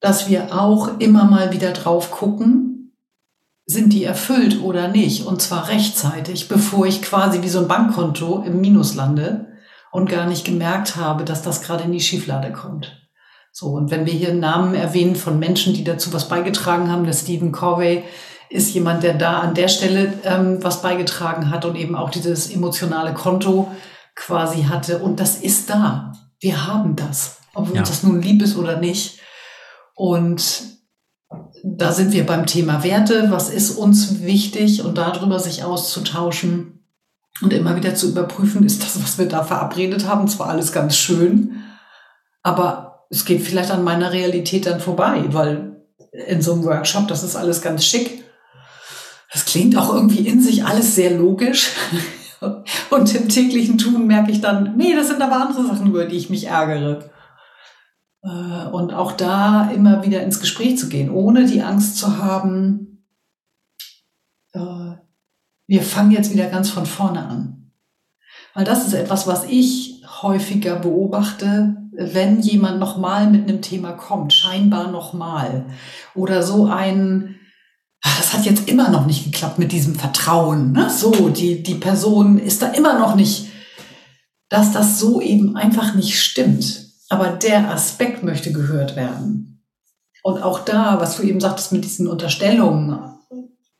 dass 0.00 0.28
wir 0.28 0.54
auch 0.54 0.98
immer 0.98 1.24
mal 1.24 1.50
wieder 1.50 1.72
drauf 1.72 2.10
gucken, 2.10 2.92
sind 3.64 3.94
die 3.94 4.04
erfüllt 4.04 4.60
oder 4.60 4.88
nicht, 4.88 5.24
und 5.24 5.40
zwar 5.40 5.68
rechtzeitig, 5.68 6.48
bevor 6.48 6.84
ich 6.84 7.00
quasi 7.00 7.42
wie 7.42 7.48
so 7.48 7.60
ein 7.60 7.68
Bankkonto 7.68 8.42
im 8.42 8.60
Minus 8.60 8.94
lande 8.94 9.46
und 9.92 10.10
gar 10.10 10.26
nicht 10.26 10.44
gemerkt 10.44 10.96
habe, 10.96 11.24
dass 11.24 11.40
das 11.40 11.62
gerade 11.62 11.84
in 11.84 11.92
die 11.92 12.00
Schieflade 12.00 12.52
kommt. 12.52 12.99
So, 13.60 13.66
und 13.72 13.90
wenn 13.90 14.06
wir 14.06 14.14
hier 14.14 14.32
Namen 14.32 14.74
erwähnen 14.74 15.16
von 15.16 15.38
Menschen, 15.38 15.74
die 15.74 15.84
dazu 15.84 16.14
was 16.14 16.28
beigetragen 16.30 16.90
haben, 16.90 17.04
der 17.04 17.12
Stephen 17.12 17.52
Corvey 17.52 18.04
ist 18.48 18.72
jemand, 18.72 19.02
der 19.02 19.12
da 19.12 19.40
an 19.40 19.52
der 19.52 19.68
Stelle 19.68 20.14
ähm, 20.24 20.64
was 20.64 20.80
beigetragen 20.80 21.50
hat 21.50 21.66
und 21.66 21.76
eben 21.76 21.94
auch 21.94 22.08
dieses 22.08 22.50
emotionale 22.50 23.12
Konto 23.12 23.70
quasi 24.14 24.62
hatte. 24.62 25.00
Und 25.00 25.20
das 25.20 25.36
ist 25.36 25.68
da. 25.68 26.14
Wir 26.38 26.66
haben 26.66 26.96
das, 26.96 27.36
ob 27.52 27.74
ja. 27.74 27.80
uns 27.80 27.90
das 27.90 28.02
nun 28.02 28.22
lieb 28.22 28.40
ist 28.40 28.56
oder 28.56 28.78
nicht. 28.78 29.20
Und 29.94 30.62
da 31.62 31.92
sind 31.92 32.14
wir 32.14 32.24
beim 32.24 32.46
Thema 32.46 32.82
Werte. 32.82 33.30
Was 33.30 33.50
ist 33.50 33.72
uns 33.72 34.22
wichtig 34.22 34.82
und 34.86 34.96
darüber 34.96 35.38
sich 35.38 35.64
auszutauschen? 35.64 36.78
und 37.42 37.54
immer 37.54 37.74
wieder 37.74 37.94
zu 37.94 38.08
überprüfen, 38.08 38.64
ist 38.64 38.82
das, 38.82 39.02
was 39.02 39.16
wir 39.16 39.26
da 39.26 39.42
verabredet 39.42 40.06
haben, 40.06 40.28
zwar 40.28 40.48
alles 40.48 40.72
ganz 40.72 40.94
schön, 40.96 41.62
aber 42.42 42.89
es 43.10 43.24
geht 43.24 43.42
vielleicht 43.42 43.72
an 43.72 43.84
meiner 43.84 44.12
Realität 44.12 44.66
dann 44.66 44.80
vorbei, 44.80 45.24
weil 45.28 45.84
in 46.12 46.40
so 46.40 46.52
einem 46.54 46.64
Workshop, 46.64 47.08
das 47.08 47.22
ist 47.22 47.36
alles 47.36 47.60
ganz 47.60 47.84
schick. 47.84 48.24
Das 49.32 49.44
klingt 49.44 49.76
auch 49.76 49.92
irgendwie 49.92 50.26
in 50.26 50.40
sich 50.40 50.64
alles 50.64 50.94
sehr 50.94 51.10
logisch. 51.10 51.72
Und 52.90 53.14
im 53.14 53.28
täglichen 53.28 53.78
Tun 53.78 54.06
merke 54.06 54.30
ich 54.30 54.40
dann, 54.40 54.76
nee, 54.76 54.94
das 54.94 55.08
sind 55.08 55.20
aber 55.20 55.36
andere 55.36 55.66
Sachen, 55.66 55.88
über 55.88 56.06
die 56.06 56.16
ich 56.16 56.30
mich 56.30 56.46
ärgere. 56.46 57.10
Äh, 58.22 58.68
und 58.72 58.94
auch 58.94 59.12
da 59.12 59.70
immer 59.70 60.04
wieder 60.04 60.22
ins 60.22 60.40
Gespräch 60.40 60.78
zu 60.78 60.88
gehen, 60.88 61.10
ohne 61.10 61.44
die 61.44 61.60
Angst 61.60 61.98
zu 61.98 62.16
haben, 62.16 63.04
äh, 64.52 64.94
wir 65.66 65.82
fangen 65.82 66.12
jetzt 66.12 66.32
wieder 66.32 66.46
ganz 66.46 66.70
von 66.70 66.86
vorne 66.86 67.26
an. 67.26 67.72
Weil 68.54 68.64
das 68.64 68.86
ist 68.86 68.94
etwas, 68.94 69.26
was 69.26 69.44
ich 69.44 70.02
häufiger 70.22 70.76
beobachte, 70.76 71.76
wenn 72.00 72.40
jemand 72.40 72.80
nochmal 72.80 73.28
mit 73.28 73.46
einem 73.46 73.60
Thema 73.60 73.92
kommt, 73.92 74.32
scheinbar 74.32 74.90
nochmal. 74.90 75.66
Oder 76.14 76.42
so 76.42 76.64
ein, 76.64 77.38
ah, 78.02 78.10
das 78.16 78.32
hat 78.32 78.46
jetzt 78.46 78.68
immer 78.68 78.88
noch 78.88 79.06
nicht 79.06 79.24
geklappt 79.24 79.58
mit 79.58 79.70
diesem 79.70 79.94
Vertrauen. 79.94 80.72
Ne? 80.72 80.88
So, 80.88 81.28
die, 81.28 81.62
die 81.62 81.74
Person 81.74 82.38
ist 82.38 82.62
da 82.62 82.68
immer 82.68 82.98
noch 82.98 83.16
nicht, 83.16 83.48
dass 84.48 84.72
das 84.72 84.98
so 84.98 85.20
eben 85.20 85.56
einfach 85.56 85.94
nicht 85.94 86.18
stimmt. 86.18 86.86
Aber 87.10 87.28
der 87.28 87.70
Aspekt 87.70 88.22
möchte 88.22 88.50
gehört 88.52 88.96
werden. 88.96 89.62
Und 90.22 90.42
auch 90.42 90.60
da, 90.60 91.00
was 91.00 91.16
du 91.16 91.22
eben 91.22 91.40
sagtest 91.40 91.72
mit 91.72 91.84
diesen 91.84 92.06
Unterstellungen, 92.06 92.98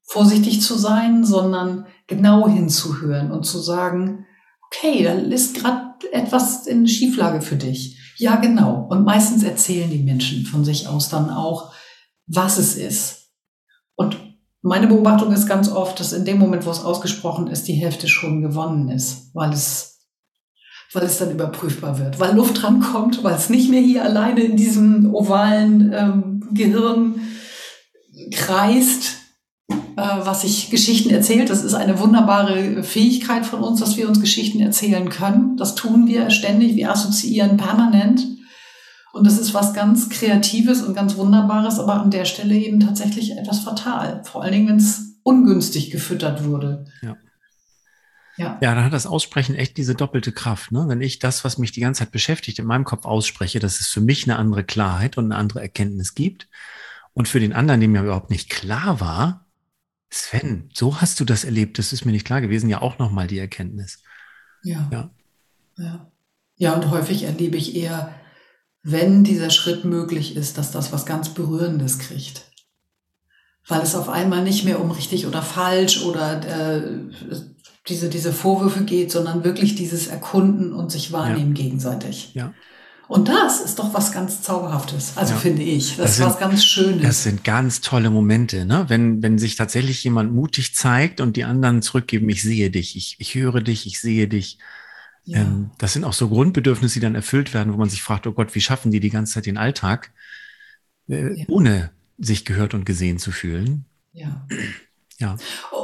vorsichtig 0.04 0.60
zu 0.60 0.76
sein, 0.76 1.24
sondern 1.24 1.86
genau 2.06 2.48
hinzuhören 2.48 3.30
und 3.30 3.44
zu 3.44 3.58
sagen, 3.58 4.26
okay, 4.66 5.04
da 5.04 5.12
ist 5.12 5.54
gerade 5.54 5.94
etwas 6.12 6.66
in 6.66 6.86
Schieflage 6.86 7.40
für 7.40 7.56
dich. 7.56 7.99
Ja, 8.20 8.36
genau. 8.36 8.86
Und 8.90 9.04
meistens 9.04 9.42
erzählen 9.42 9.90
die 9.90 10.02
Menschen 10.02 10.44
von 10.44 10.62
sich 10.62 10.86
aus 10.86 11.08
dann 11.08 11.30
auch, 11.30 11.72
was 12.26 12.58
es 12.58 12.76
ist. 12.76 13.30
Und 13.96 14.18
meine 14.60 14.88
Beobachtung 14.88 15.32
ist 15.32 15.46
ganz 15.46 15.70
oft, 15.72 15.98
dass 15.98 16.12
in 16.12 16.26
dem 16.26 16.38
Moment, 16.38 16.66
wo 16.66 16.70
es 16.70 16.84
ausgesprochen 16.84 17.46
ist, 17.46 17.66
die 17.66 17.72
Hälfte 17.72 18.08
schon 18.08 18.42
gewonnen 18.42 18.90
ist, 18.90 19.34
weil 19.34 19.50
es, 19.54 20.02
weil 20.92 21.04
es 21.04 21.16
dann 21.16 21.30
überprüfbar 21.30 21.98
wird, 21.98 22.20
weil 22.20 22.36
Luft 22.36 22.60
dran 22.60 22.80
kommt, 22.80 23.24
weil 23.24 23.36
es 23.36 23.48
nicht 23.48 23.70
mehr 23.70 23.80
hier 23.80 24.04
alleine 24.04 24.42
in 24.42 24.56
diesem 24.58 25.14
ovalen 25.14 25.90
ähm, 25.94 26.48
Gehirn 26.52 27.22
kreist, 28.32 29.16
was 30.30 30.42
sich 30.42 30.70
Geschichten 30.70 31.10
erzählt. 31.10 31.50
Das 31.50 31.64
ist 31.64 31.74
eine 31.74 31.98
wunderbare 31.98 32.84
Fähigkeit 32.84 33.44
von 33.44 33.62
uns, 33.62 33.80
dass 33.80 33.96
wir 33.96 34.08
uns 34.08 34.20
Geschichten 34.20 34.60
erzählen 34.60 35.08
können. 35.08 35.56
Das 35.56 35.74
tun 35.74 36.06
wir 36.06 36.30
ständig. 36.30 36.76
Wir 36.76 36.92
assoziieren 36.92 37.56
permanent. 37.56 38.28
Und 39.12 39.26
das 39.26 39.38
ist 39.38 39.54
was 39.54 39.74
ganz 39.74 40.08
Kreatives 40.08 40.82
und 40.82 40.94
ganz 40.94 41.16
Wunderbares, 41.16 41.80
aber 41.80 41.94
an 41.94 42.12
der 42.12 42.26
Stelle 42.26 42.54
eben 42.54 42.78
tatsächlich 42.78 43.36
etwas 43.36 43.58
fatal. 43.58 44.22
Vor 44.24 44.44
allen 44.44 44.52
Dingen, 44.52 44.68
wenn 44.68 44.76
es 44.76 45.16
ungünstig 45.24 45.90
gefüttert 45.90 46.44
wurde. 46.44 46.84
Ja. 47.02 47.16
Ja. 48.36 48.56
ja, 48.62 48.74
dann 48.74 48.84
hat 48.84 48.92
das 48.92 49.06
Aussprechen 49.06 49.56
echt 49.56 49.76
diese 49.76 49.96
doppelte 49.96 50.30
Kraft. 50.30 50.70
Ne? 50.70 50.84
Wenn 50.86 51.02
ich 51.02 51.18
das, 51.18 51.44
was 51.44 51.58
mich 51.58 51.72
die 51.72 51.80
ganze 51.80 52.04
Zeit 52.04 52.12
beschäftigt, 52.12 52.60
in 52.60 52.64
meinem 52.64 52.84
Kopf 52.84 53.04
ausspreche, 53.04 53.58
dass 53.58 53.80
es 53.80 53.88
für 53.88 54.00
mich 54.00 54.24
eine 54.24 54.38
andere 54.38 54.62
Klarheit 54.62 55.18
und 55.18 55.24
eine 55.26 55.36
andere 55.36 55.60
Erkenntnis 55.60 56.14
gibt. 56.14 56.48
Und 57.12 57.28
für 57.28 57.40
den 57.40 57.52
anderen, 57.52 57.80
dem 57.80 57.94
ja 57.94 58.04
überhaupt 58.04 58.30
nicht 58.30 58.48
klar 58.48 59.00
war, 59.00 59.49
Sven, 60.10 60.70
so 60.74 61.00
hast 61.00 61.20
du 61.20 61.24
das 61.24 61.44
erlebt. 61.44 61.78
Das 61.78 61.92
ist 61.92 62.04
mir 62.04 62.12
nicht 62.12 62.26
klar 62.26 62.40
gewesen. 62.40 62.68
Ja, 62.68 62.82
auch 62.82 62.98
nochmal 62.98 63.26
die 63.26 63.38
Erkenntnis. 63.38 64.02
Ja. 64.62 64.88
ja. 64.92 65.10
Ja. 65.76 66.10
Ja, 66.56 66.74
und 66.74 66.90
häufig 66.90 67.22
erlebe 67.22 67.56
ich 67.56 67.74
eher, 67.76 68.14
wenn 68.82 69.24
dieser 69.24 69.50
Schritt 69.50 69.84
möglich 69.84 70.36
ist, 70.36 70.58
dass 70.58 70.72
das 70.72 70.92
was 70.92 71.06
ganz 71.06 71.30
Berührendes 71.34 71.98
kriegt. 71.98 72.44
weil 73.68 73.82
es 73.82 73.94
auf 73.94 74.08
einmal 74.08 74.42
nicht 74.42 74.64
mehr 74.64 74.80
um 74.80 74.90
richtig 74.90 75.26
oder 75.26 75.42
falsch 75.42 76.02
oder 76.02 76.78
äh, 76.78 76.98
diese, 77.88 78.08
diese 78.08 78.32
Vorwürfe 78.32 78.84
geht, 78.84 79.12
sondern 79.12 79.44
wirklich 79.44 79.74
dieses 79.74 80.08
Erkunden 80.08 80.72
und 80.72 80.90
sich 80.90 81.12
wahrnehmen 81.12 81.54
ja. 81.54 81.62
gegenseitig. 81.62 82.34
Ja. 82.34 82.52
Und 83.10 83.26
das 83.26 83.60
ist 83.60 83.80
doch 83.80 83.92
was 83.92 84.12
ganz 84.12 84.40
Zauberhaftes, 84.40 85.14
also 85.16 85.32
ja. 85.32 85.40
finde 85.40 85.62
ich. 85.62 85.96
Das, 85.96 86.16
das 86.16 86.18
ist 86.20 86.24
was 86.26 86.38
ganz 86.38 86.64
Schönes. 86.64 87.02
Das 87.02 87.24
sind 87.24 87.42
ganz 87.42 87.80
tolle 87.80 88.08
Momente, 88.08 88.64
ne? 88.64 88.84
Wenn, 88.86 89.20
wenn 89.20 89.36
sich 89.36 89.56
tatsächlich 89.56 90.04
jemand 90.04 90.32
mutig 90.32 90.76
zeigt 90.76 91.20
und 91.20 91.34
die 91.34 91.42
anderen 91.42 91.82
zurückgeben, 91.82 92.28
ich 92.28 92.40
sehe 92.40 92.70
dich, 92.70 92.94
ich, 92.94 93.16
ich 93.18 93.34
höre 93.34 93.62
dich, 93.62 93.84
ich 93.88 94.00
sehe 94.00 94.28
dich. 94.28 94.58
Ja. 95.24 95.40
Ähm, 95.40 95.72
das 95.78 95.92
sind 95.92 96.04
auch 96.04 96.12
so 96.12 96.28
Grundbedürfnisse, 96.28 96.94
die 96.94 97.00
dann 97.00 97.16
erfüllt 97.16 97.52
werden, 97.52 97.72
wo 97.72 97.78
man 97.78 97.90
sich 97.90 98.00
fragt, 98.00 98.28
oh 98.28 98.32
Gott, 98.32 98.54
wie 98.54 98.60
schaffen 98.60 98.92
die 98.92 99.00
die 99.00 99.10
ganze 99.10 99.34
Zeit 99.34 99.46
den 99.46 99.58
Alltag, 99.58 100.12
äh, 101.08 101.36
ja. 101.36 101.44
ohne 101.48 101.90
sich 102.16 102.44
gehört 102.44 102.74
und 102.74 102.86
gesehen 102.86 103.18
zu 103.18 103.32
fühlen? 103.32 103.86
Ja. 104.12 104.46
Ja. 105.18 105.36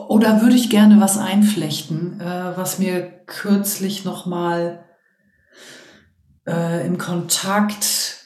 Oder 0.07 0.43
würde 0.43 0.55
ich 0.55 0.71
gerne 0.71 1.01
was 1.01 1.19
einflechten, 1.19 2.21
äh, 2.21 2.57
was 2.57 2.79
mir 2.79 3.03
kürzlich 3.27 4.05
nochmal 4.05 4.86
äh, 6.47 6.87
im 6.87 6.99
Kontakt 6.99 8.17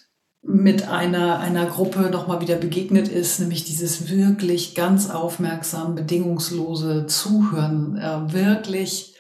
mit 0.43 0.89
einer, 0.89 1.39
einer 1.39 1.67
Gruppe 1.67 2.09
nochmal 2.11 2.41
wieder 2.41 2.57
begegnet 2.57 3.09
ist, 3.09 3.41
nämlich 3.41 3.65
dieses 3.65 4.09
wirklich 4.09 4.75
ganz 4.75 5.11
aufmerksam, 5.11 5.95
bedingungslose 5.95 7.07
Zuhören, 7.07 7.97
äh, 7.97 8.33
wirklich 8.33 9.15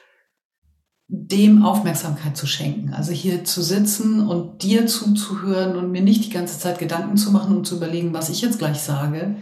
dem 1.12 1.64
Aufmerksamkeit 1.64 2.36
zu 2.36 2.46
schenken. 2.46 2.94
Also 2.94 3.12
hier 3.12 3.44
zu 3.44 3.62
sitzen 3.62 4.26
und 4.26 4.62
dir 4.62 4.86
zuzuhören 4.86 5.76
und 5.76 5.90
mir 5.90 6.02
nicht 6.02 6.24
die 6.24 6.30
ganze 6.30 6.58
Zeit 6.58 6.78
Gedanken 6.78 7.16
zu 7.16 7.32
machen 7.32 7.56
und 7.56 7.66
zu 7.66 7.76
überlegen, 7.76 8.14
was 8.14 8.28
ich 8.28 8.40
jetzt 8.40 8.60
gleich 8.60 8.78
sage, 8.78 9.36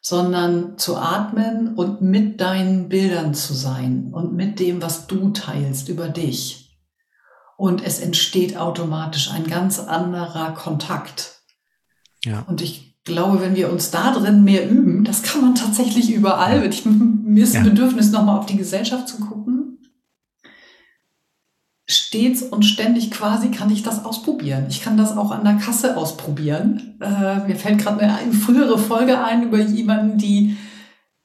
sondern 0.00 0.78
zu 0.78 0.96
atmen 0.96 1.74
und 1.74 2.00
mit 2.00 2.40
deinen 2.40 2.88
Bildern 2.88 3.34
zu 3.34 3.54
sein 3.54 4.10
und 4.12 4.34
mit 4.34 4.58
dem, 4.60 4.82
was 4.82 5.06
du 5.06 5.30
teilst 5.30 5.88
über 5.88 6.08
dich. 6.08 6.63
Und 7.56 7.84
es 7.84 8.00
entsteht 8.00 8.56
automatisch 8.56 9.30
ein 9.30 9.46
ganz 9.46 9.78
anderer 9.78 10.52
Kontakt. 10.54 11.40
Ja. 12.24 12.44
Und 12.48 12.60
ich 12.62 12.96
glaube, 13.04 13.40
wenn 13.40 13.54
wir 13.54 13.70
uns 13.70 13.90
da 13.90 14.12
drin 14.12 14.44
mehr 14.44 14.68
üben, 14.68 15.04
das 15.04 15.22
kann 15.22 15.42
man 15.42 15.54
tatsächlich 15.54 16.10
überall. 16.10 16.66
Ich, 16.66 16.84
mir 16.84 17.44
ist 17.44 17.54
ein 17.54 17.64
ja. 17.64 17.70
Bedürfnis, 17.70 18.10
nochmal 18.10 18.38
auf 18.38 18.46
die 18.46 18.56
Gesellschaft 18.56 19.08
zu 19.08 19.20
gucken 19.20 19.54
stets 21.86 22.42
und 22.42 22.64
ständig 22.64 23.10
quasi 23.10 23.50
kann 23.50 23.70
ich 23.70 23.82
das 23.82 24.04
ausprobieren. 24.04 24.66
Ich 24.68 24.82
kann 24.82 24.96
das 24.96 25.16
auch 25.16 25.30
an 25.30 25.44
der 25.44 25.54
Kasse 25.54 25.96
ausprobieren. 25.96 26.96
Äh, 27.00 27.46
mir 27.46 27.56
fällt 27.56 27.78
gerade 27.78 28.00
eine, 28.00 28.16
eine, 28.16 28.32
frühere 28.32 28.78
Folge 28.78 29.22
ein 29.22 29.42
über 29.42 29.60
jemanden, 29.60 30.16
die 30.16 30.56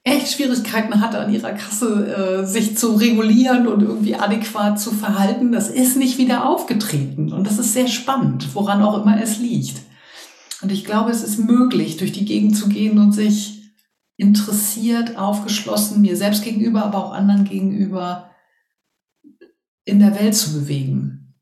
echt 0.10 0.34
Schwierigkeiten 0.34 1.02
hatte, 1.02 1.20
an 1.20 1.34
ihrer 1.34 1.52
Kasse 1.54 2.42
äh, 2.42 2.46
sich 2.46 2.78
zu 2.78 2.96
regulieren 2.96 3.68
und 3.68 3.82
irgendwie 3.82 4.16
adäquat 4.16 4.80
zu 4.80 4.92
verhalten. 4.92 5.52
Das 5.52 5.70
ist 5.70 5.98
nicht 5.98 6.18
wieder 6.18 6.48
aufgetreten. 6.48 7.32
Und 7.32 7.46
das 7.46 7.60
ist 7.60 7.74
sehr 7.74 7.88
spannend, 7.88 8.54
woran 8.54 8.82
auch 8.82 9.02
immer 9.02 9.22
es 9.22 9.40
liegt. 9.40 9.82
Und 10.62 10.72
ich 10.72 10.84
glaube, 10.84 11.12
es 11.12 11.24
ist 11.24 11.40
möglich, 11.40 11.98
durch 11.98 12.12
die 12.12 12.26
Gegend 12.26 12.58
zu 12.58 12.68
gehen 12.68 13.00
und 13.00 13.14
sich 13.14 13.60
interessiert, 14.18 15.18
aufgeschlossen, 15.18 16.02
mir 16.02 16.18
selbst 16.18 16.44
gegenüber, 16.44 16.84
aber 16.84 16.98
auch 16.98 17.14
anderen 17.14 17.46
gegenüber 17.46 18.32
in 19.86 20.00
der 20.00 20.20
Welt 20.20 20.36
zu 20.36 20.54
bewegen. 20.54 21.36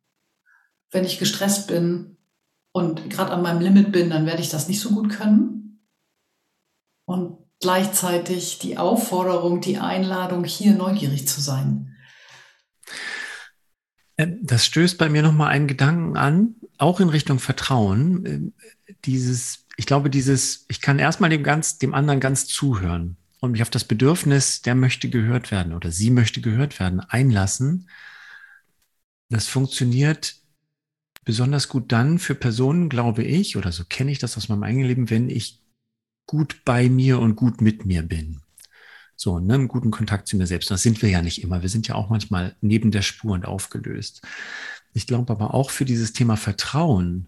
Wenn 0.92 1.04
ich 1.04 1.18
gestresst 1.18 1.68
bin 1.68 2.18
und 2.72 3.10
gerade 3.10 3.32
an 3.32 3.42
meinem 3.42 3.62
Limit 3.62 3.92
bin, 3.92 4.12
dann 4.12 4.28
werde 4.28 4.42
ich 4.42 4.50
das 4.50 4.68
nicht 4.68 4.80
so 4.80 4.92
gut 4.92 5.10
können. 5.10 5.82
Und 7.06 7.47
gleichzeitig 7.60 8.60
die 8.60 8.78
Aufforderung, 8.78 9.62
die 9.62 9.78
Einladung, 9.78 10.44
hier 10.44 10.74
neugierig 10.74 11.28
zu 11.28 11.42
sein. 11.42 11.96
Ähm, 14.18 14.40
das 14.42 14.66
stößt 14.66 14.98
bei 14.98 15.10
mir 15.10 15.22
nochmal 15.22 15.50
einen 15.50 15.68
Gedanken 15.68 16.18
an, 16.18 16.56
auch 16.78 17.00
in 17.00 17.10
Richtung 17.10 17.40
Vertrauen. 17.40 18.26
Ähm, 18.26 18.54
dieses, 19.06 19.66
ich 19.76 19.86
glaube, 19.86 20.10
dieses, 20.10 20.66
ich 20.70 20.82
kann 20.82 21.00
erstmal 21.00 21.30
dem, 21.30 21.44
ganz, 21.44 21.78
dem 21.78 21.94
anderen 21.94 22.20
ganz 22.20 22.48
zuhören 22.48 23.18
und 23.40 23.52
mich 23.52 23.62
auf 23.62 23.70
das 23.70 23.84
Bedürfnis, 23.84 24.62
der 24.62 24.76
möchte 24.76 25.10
gehört 25.10 25.52
werden 25.52 25.74
oder 25.74 25.92
sie 25.92 26.10
möchte 26.10 26.42
gehört 26.42 26.80
werden, 26.80 27.00
einlassen 27.00 27.88
das 29.30 29.48
funktioniert 29.48 30.36
besonders 31.26 31.68
gut 31.68 31.92
dann 31.92 32.20
für 32.20 32.36
Personen, 32.36 32.90
glaube 32.90 33.24
ich, 33.24 33.58
oder 33.58 33.72
so 33.72 33.84
kenne 33.84 34.12
ich 34.12 34.20
das 34.20 34.38
aus 34.38 34.48
meinem 34.48 34.64
eigenen 34.64 34.88
Leben, 34.88 35.10
wenn 35.10 35.30
ich 35.30 35.62
gut 36.28 36.62
bei 36.66 36.90
mir 36.90 37.20
und 37.20 37.36
gut 37.36 37.62
mit 37.62 37.86
mir 37.86 38.04
bin. 38.04 38.42
So, 39.16 39.40
ne, 39.40 39.56
einen 39.56 39.68
guten 39.68 39.90
Kontakt 39.90 40.28
zu 40.28 40.38
mir 40.38 40.46
selbst. 40.46 40.70
Das 40.70 40.84
sind 40.84 41.02
wir 41.02 41.10
ja 41.10 41.24
nicht 41.24 41.42
immer. 41.42 41.64
Wir 41.64 41.70
sind 41.70 41.88
ja 41.88 41.96
auch 41.96 42.10
manchmal 42.10 42.56
neben 42.62 42.92
der 42.92 43.02
Spur 43.02 43.34
und 43.34 43.46
aufgelöst. 43.46 44.22
Ich 44.94 45.08
glaube 45.08 45.34
aber 45.34 45.54
auch 45.56 45.72
für 45.72 45.86
dieses 45.86 46.14
Thema 46.14 46.38
Vertrauen 46.38 47.28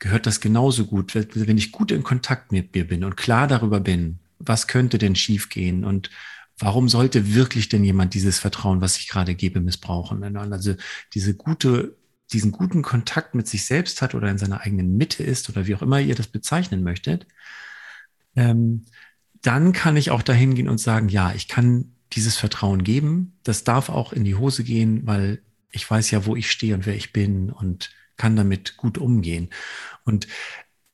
gehört 0.00 0.26
das 0.26 0.40
genauso 0.40 0.86
gut, 0.86 1.14
wenn 1.14 1.56
ich 1.56 1.72
gut 1.72 1.92
in 1.92 2.02
Kontakt 2.02 2.52
mit 2.52 2.74
mir 2.74 2.86
bin 2.86 3.04
und 3.04 3.16
klar 3.16 3.46
darüber 3.46 3.80
bin, 3.80 4.18
was 4.38 4.66
könnte 4.66 4.98
denn 4.98 5.14
schiefgehen 5.14 5.84
und 5.84 6.10
warum 6.58 6.88
sollte 6.88 7.34
wirklich 7.34 7.68
denn 7.68 7.84
jemand 7.84 8.14
dieses 8.14 8.38
Vertrauen, 8.38 8.80
was 8.80 8.98
ich 8.98 9.08
gerade 9.08 9.34
gebe, 9.34 9.60
missbrauchen? 9.60 10.36
Also 10.36 10.74
diese 11.14 11.34
gute, 11.34 11.96
diesen 12.32 12.52
guten 12.52 12.82
Kontakt 12.82 13.34
mit 13.34 13.48
sich 13.48 13.64
selbst 13.64 14.02
hat 14.02 14.14
oder 14.14 14.28
in 14.28 14.38
seiner 14.38 14.60
eigenen 14.60 14.96
Mitte 14.96 15.22
ist 15.22 15.48
oder 15.48 15.66
wie 15.66 15.74
auch 15.74 15.82
immer 15.82 16.00
ihr 16.00 16.14
das 16.14 16.26
bezeichnen 16.26 16.82
möchtet, 16.82 17.26
ähm, 18.36 18.84
dann 19.42 19.72
kann 19.72 19.96
ich 19.96 20.10
auch 20.10 20.22
dahin 20.22 20.54
gehen 20.54 20.68
und 20.68 20.78
sagen, 20.78 21.08
ja, 21.08 21.32
ich 21.34 21.48
kann 21.48 21.92
dieses 22.12 22.36
Vertrauen 22.36 22.84
geben. 22.84 23.38
Das 23.42 23.64
darf 23.64 23.88
auch 23.88 24.12
in 24.12 24.24
die 24.24 24.36
Hose 24.36 24.64
gehen, 24.64 25.06
weil 25.06 25.42
ich 25.70 25.88
weiß 25.88 26.10
ja, 26.10 26.24
wo 26.26 26.36
ich 26.36 26.50
stehe 26.50 26.74
und 26.74 26.86
wer 26.86 26.94
ich 26.94 27.12
bin 27.12 27.50
und 27.50 27.90
kann 28.16 28.36
damit 28.36 28.76
gut 28.76 28.96
umgehen. 28.96 29.50
Und 30.04 30.28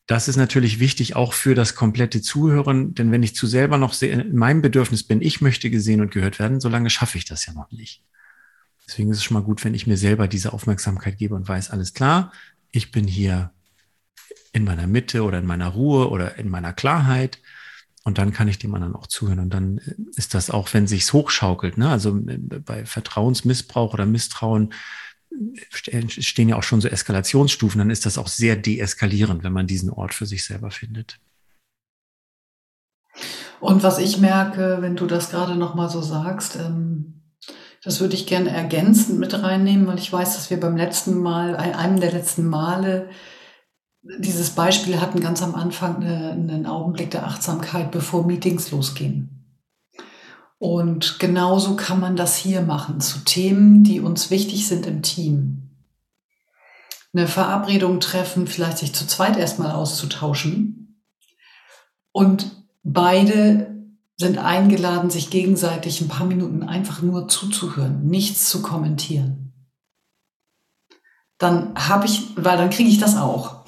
das 0.06 0.26
ist 0.26 0.36
natürlich 0.36 0.80
wichtig 0.80 1.14
auch 1.14 1.34
für 1.34 1.54
das 1.54 1.76
komplette 1.76 2.22
Zuhören, 2.22 2.94
denn 2.94 3.12
wenn 3.12 3.22
ich 3.22 3.36
zu 3.36 3.46
selber 3.46 3.78
noch 3.78 4.00
in 4.02 4.34
meinem 4.34 4.62
Bedürfnis 4.62 5.04
bin, 5.04 5.22
ich 5.22 5.40
möchte 5.40 5.70
gesehen 5.70 6.00
und 6.00 6.10
gehört 6.10 6.40
werden, 6.40 6.60
solange 6.60 6.90
schaffe 6.90 7.18
ich 7.18 7.26
das 7.26 7.46
ja 7.46 7.52
noch 7.52 7.70
nicht. 7.70 8.02
Deswegen 8.86 9.10
ist 9.12 9.18
es 9.18 9.24
schon 9.24 9.36
mal 9.36 9.44
gut, 9.44 9.64
wenn 9.64 9.74
ich 9.74 9.86
mir 9.86 9.96
selber 9.96 10.26
diese 10.26 10.52
Aufmerksamkeit 10.52 11.16
gebe 11.18 11.36
und 11.36 11.46
weiß, 11.46 11.70
alles 11.70 11.94
klar, 11.94 12.32
ich 12.72 12.90
bin 12.90 13.06
hier 13.06 13.52
in 14.52 14.64
meiner 14.64 14.86
Mitte 14.86 15.22
oder 15.22 15.38
in 15.38 15.46
meiner 15.46 15.68
Ruhe 15.68 16.10
oder 16.10 16.36
in 16.36 16.48
meiner 16.48 16.72
Klarheit. 16.72 17.38
Und 18.02 18.18
dann 18.18 18.32
kann 18.32 18.48
ich 18.48 18.58
dem 18.58 18.74
anderen 18.74 18.96
auch 18.96 19.06
zuhören. 19.06 19.40
Und 19.40 19.52
dann 19.52 19.78
ist 20.16 20.34
das 20.34 20.50
auch, 20.50 20.72
wenn 20.72 20.86
sich's 20.86 21.12
hochschaukelt, 21.12 21.76
ne? 21.78 21.90
also 21.90 22.18
bei 22.18 22.84
Vertrauensmissbrauch 22.84 23.92
oder 23.92 24.06
Misstrauen, 24.06 24.72
stehen 25.68 26.48
ja 26.48 26.56
auch 26.56 26.62
schon 26.62 26.80
so 26.80 26.88
Eskalationsstufen, 26.88 27.78
dann 27.78 27.90
ist 27.90 28.06
das 28.06 28.18
auch 28.18 28.28
sehr 28.28 28.56
deeskalierend, 28.56 29.44
wenn 29.44 29.52
man 29.52 29.66
diesen 29.66 29.90
Ort 29.90 30.14
für 30.14 30.26
sich 30.26 30.44
selber 30.44 30.70
findet. 30.70 31.20
Und 33.60 33.82
was 33.82 33.98
ich 33.98 34.18
merke, 34.18 34.78
wenn 34.80 34.96
du 34.96 35.06
das 35.06 35.30
gerade 35.30 35.54
nochmal 35.54 35.90
so 35.90 36.00
sagst, 36.00 36.56
ähm, 36.56 37.20
das 37.82 38.00
würde 38.00 38.14
ich 38.14 38.26
gerne 38.26 38.50
ergänzend 38.50 39.18
mit 39.18 39.34
reinnehmen, 39.34 39.86
weil 39.86 39.98
ich 39.98 40.12
weiß, 40.12 40.34
dass 40.34 40.50
wir 40.50 40.60
beim 40.60 40.76
letzten 40.76 41.18
Mal, 41.18 41.56
einem 41.56 42.00
der 42.00 42.12
letzten 42.12 42.46
Male, 42.46 43.08
dieses 44.02 44.50
Beispiel 44.50 45.00
hatten 45.00 45.20
ganz 45.20 45.42
am 45.42 45.54
Anfang 45.54 45.96
eine, 45.96 46.30
einen 46.30 46.66
Augenblick 46.66 47.10
der 47.10 47.26
Achtsamkeit, 47.26 47.90
bevor 47.90 48.26
Meetings 48.26 48.70
losgehen. 48.70 49.40
Und 50.58 51.18
genauso 51.18 51.76
kann 51.76 52.00
man 52.00 52.16
das 52.16 52.36
hier 52.36 52.60
machen 52.60 53.00
zu 53.00 53.20
Themen, 53.20 53.82
die 53.82 54.00
uns 54.00 54.30
wichtig 54.30 54.68
sind 54.68 54.86
im 54.86 55.02
Team. 55.02 55.70
Eine 57.12 57.26
Verabredung 57.26 57.98
treffen, 58.00 58.46
vielleicht 58.46 58.78
sich 58.78 58.94
zu 58.94 59.06
zweit 59.06 59.36
erstmal 59.36 59.72
auszutauschen. 59.72 61.02
Und 62.12 62.50
beide 62.82 63.74
sind 64.16 64.38
eingeladen, 64.38 65.08
sich 65.08 65.30
gegenseitig 65.30 66.00
ein 66.00 66.08
paar 66.08 66.26
Minuten 66.26 66.62
einfach 66.62 67.00
nur 67.00 67.26
zuzuhören, 67.26 68.06
nichts 68.06 68.50
zu 68.50 68.60
kommentieren. 68.60 69.54
Dann 71.38 71.74
habe 71.74 72.04
ich, 72.04 72.36
weil 72.36 72.58
dann 72.58 72.68
kriege 72.68 72.90
ich 72.90 72.98
das 72.98 73.16
auch. 73.16 73.64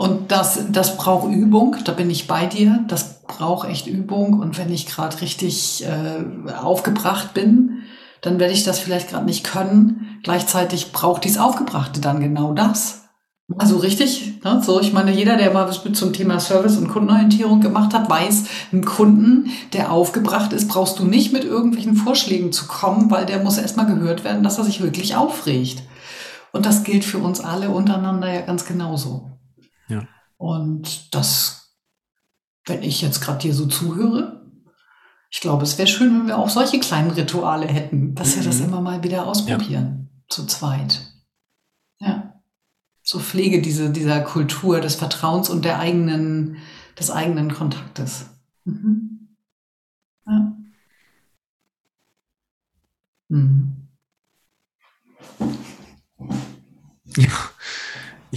Und 0.00 0.32
das, 0.32 0.58
das 0.72 0.96
braucht 0.96 1.30
Übung, 1.30 1.76
da 1.84 1.92
bin 1.92 2.08
ich 2.08 2.26
bei 2.26 2.46
dir. 2.46 2.86
Das 2.88 3.20
braucht 3.20 3.68
echt 3.68 3.86
Übung. 3.86 4.40
Und 4.40 4.56
wenn 4.56 4.72
ich 4.72 4.86
gerade 4.86 5.20
richtig 5.20 5.84
äh, 5.84 6.50
aufgebracht 6.50 7.34
bin, 7.34 7.82
dann 8.22 8.38
werde 8.38 8.54
ich 8.54 8.64
das 8.64 8.78
vielleicht 8.78 9.10
gerade 9.10 9.26
nicht 9.26 9.44
können. 9.44 10.18
Gleichzeitig 10.22 10.92
braucht 10.92 11.24
dies 11.24 11.36
Aufgebrachte 11.36 12.00
dann 12.00 12.20
genau 12.20 12.54
das. 12.54 13.10
Also 13.58 13.76
richtig, 13.76 14.42
ne? 14.42 14.62
so 14.64 14.80
ich 14.80 14.94
meine, 14.94 15.12
jeder, 15.12 15.36
der 15.36 15.52
mal 15.52 15.70
zum 15.70 16.14
Thema 16.14 16.40
Service 16.40 16.78
und 16.78 16.88
Kundenorientierung 16.88 17.60
gemacht 17.60 17.92
hat, 17.92 18.08
weiß, 18.08 18.44
ein 18.72 18.86
Kunden, 18.86 19.50
der 19.74 19.92
aufgebracht 19.92 20.54
ist, 20.54 20.68
brauchst 20.68 20.98
du 20.98 21.04
nicht 21.04 21.34
mit 21.34 21.44
irgendwelchen 21.44 21.94
Vorschlägen 21.94 22.52
zu 22.52 22.68
kommen, 22.68 23.10
weil 23.10 23.26
der 23.26 23.42
muss 23.42 23.58
erstmal 23.58 23.84
gehört 23.84 24.24
werden, 24.24 24.44
dass 24.44 24.56
er 24.56 24.64
sich 24.64 24.80
wirklich 24.80 25.14
aufregt. 25.14 25.82
Und 26.52 26.64
das 26.64 26.84
gilt 26.84 27.04
für 27.04 27.18
uns 27.18 27.40
alle 27.42 27.68
untereinander 27.68 28.32
ja 28.32 28.40
ganz 28.40 28.64
genauso. 28.64 29.26
Und 30.40 31.14
das, 31.14 31.76
wenn 32.64 32.82
ich 32.82 33.02
jetzt 33.02 33.20
gerade 33.20 33.40
dir 33.40 33.52
so 33.52 33.66
zuhöre, 33.66 34.40
ich 35.30 35.40
glaube, 35.40 35.64
es 35.64 35.76
wäre 35.76 35.86
schön, 35.86 36.18
wenn 36.18 36.28
wir 36.28 36.38
auch 36.38 36.48
solche 36.48 36.80
kleinen 36.80 37.10
Rituale 37.10 37.66
hätten, 37.66 38.14
dass 38.14 38.30
mhm. 38.30 38.40
wir 38.40 38.44
das 38.44 38.58
mhm. 38.60 38.64
immer 38.64 38.80
mal 38.80 39.02
wieder 39.02 39.26
ausprobieren, 39.26 40.08
ja. 40.10 40.24
zu 40.30 40.46
zweit. 40.46 41.12
Ja. 41.98 42.40
So 43.02 43.18
Pflege 43.18 43.60
diese, 43.60 43.90
dieser 43.90 44.22
Kultur 44.22 44.80
des 44.80 44.94
Vertrauens 44.94 45.50
und 45.50 45.66
der 45.66 45.78
eigenen, 45.78 46.56
des 46.98 47.10
eigenen 47.10 47.52
Kontaktes. 47.52 48.30
Mhm. 48.64 49.36
Ja. 50.26 50.56
Mhm. 53.28 53.88
Ja, 57.16 57.50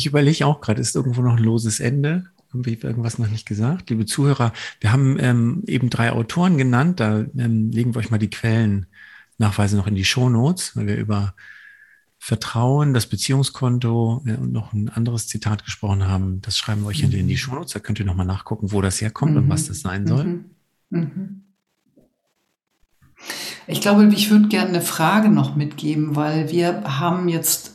ich 0.04 0.08
überlege 0.08 0.46
auch 0.46 0.60
gerade, 0.60 0.82
ist 0.82 0.96
irgendwo 0.96 1.22
noch 1.22 1.38
ein 1.38 1.44
loses 1.44 1.80
Ende? 1.80 2.26
Haben 2.52 2.66
wir 2.66 2.84
irgendwas 2.84 3.18
noch 3.18 3.30
nicht 3.30 3.48
gesagt? 3.48 3.90
Liebe 3.90 4.06
Zuhörer, 4.06 4.52
wir 4.82 4.92
haben 4.92 5.18
ähm, 5.18 5.64
eben 5.66 5.90
drei 5.90 6.12
Autoren 6.12 6.58
genannt. 6.58 7.00
Da 7.00 7.26
ähm, 7.38 7.72
legen 7.72 7.96
wir 7.96 8.00
euch 8.00 8.12
mal 8.12 8.18
die 8.18 8.30
Quellennachweise 8.30 9.78
noch 9.78 9.88
in 9.88 9.96
die 9.96 10.04
Shownotes, 10.04 10.76
weil 10.76 10.88
wir 10.88 10.98
über 10.98 11.36
Vertrauen, 12.20 12.94
das 12.94 13.08
Beziehungskonto 13.08 14.24
äh, 14.26 14.34
und 14.34 14.52
noch 14.52 14.74
ein 14.74 14.90
anderes 14.90 15.28
Zitat 15.28 15.64
gesprochen 15.64 16.06
haben. 16.06 16.42
Das 16.42 16.58
schreiben 16.58 16.82
wir 16.82 16.88
euch 16.88 17.02
mhm. 17.02 17.14
in 17.14 17.28
die 17.30 17.38
Shownotes. 17.38 17.72
Da 17.72 17.80
könnt 17.80 18.00
ihr 18.00 18.06
nochmal 18.06 18.26
nachgucken, 18.26 18.74
wo 18.74 18.82
das 18.82 19.00
herkommt 19.00 19.32
mhm. 19.32 19.38
und 19.38 19.50
was 19.50 19.68
das 19.68 19.80
sein 19.80 20.06
soll. 20.06 20.26
Mhm. 20.26 20.46
mhm. 20.90 21.40
Ich 23.68 23.80
glaube, 23.80 24.06
ich 24.14 24.30
würde 24.30 24.50
gerne 24.50 24.70
eine 24.70 24.82
Frage 24.82 25.30
noch 25.30 25.56
mitgeben, 25.56 26.18
weil 26.18 26.52
wir 26.52 26.84
haben 26.84 27.30
jetzt 27.30 27.73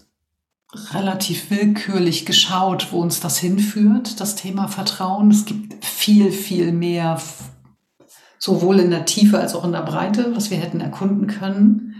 relativ 0.74 1.50
willkürlich 1.50 2.26
geschaut, 2.26 2.92
wo 2.92 3.00
uns 3.00 3.20
das 3.20 3.38
hinführt, 3.38 4.20
das 4.20 4.36
Thema 4.36 4.68
Vertrauen. 4.68 5.30
Es 5.30 5.44
gibt 5.44 5.84
viel, 5.84 6.30
viel 6.30 6.72
mehr, 6.72 7.20
sowohl 8.38 8.80
in 8.80 8.90
der 8.90 9.06
Tiefe 9.06 9.38
als 9.38 9.54
auch 9.54 9.64
in 9.64 9.72
der 9.72 9.82
Breite, 9.82 10.36
was 10.36 10.50
wir 10.50 10.58
hätten 10.58 10.80
erkunden 10.80 11.26
können. 11.26 11.96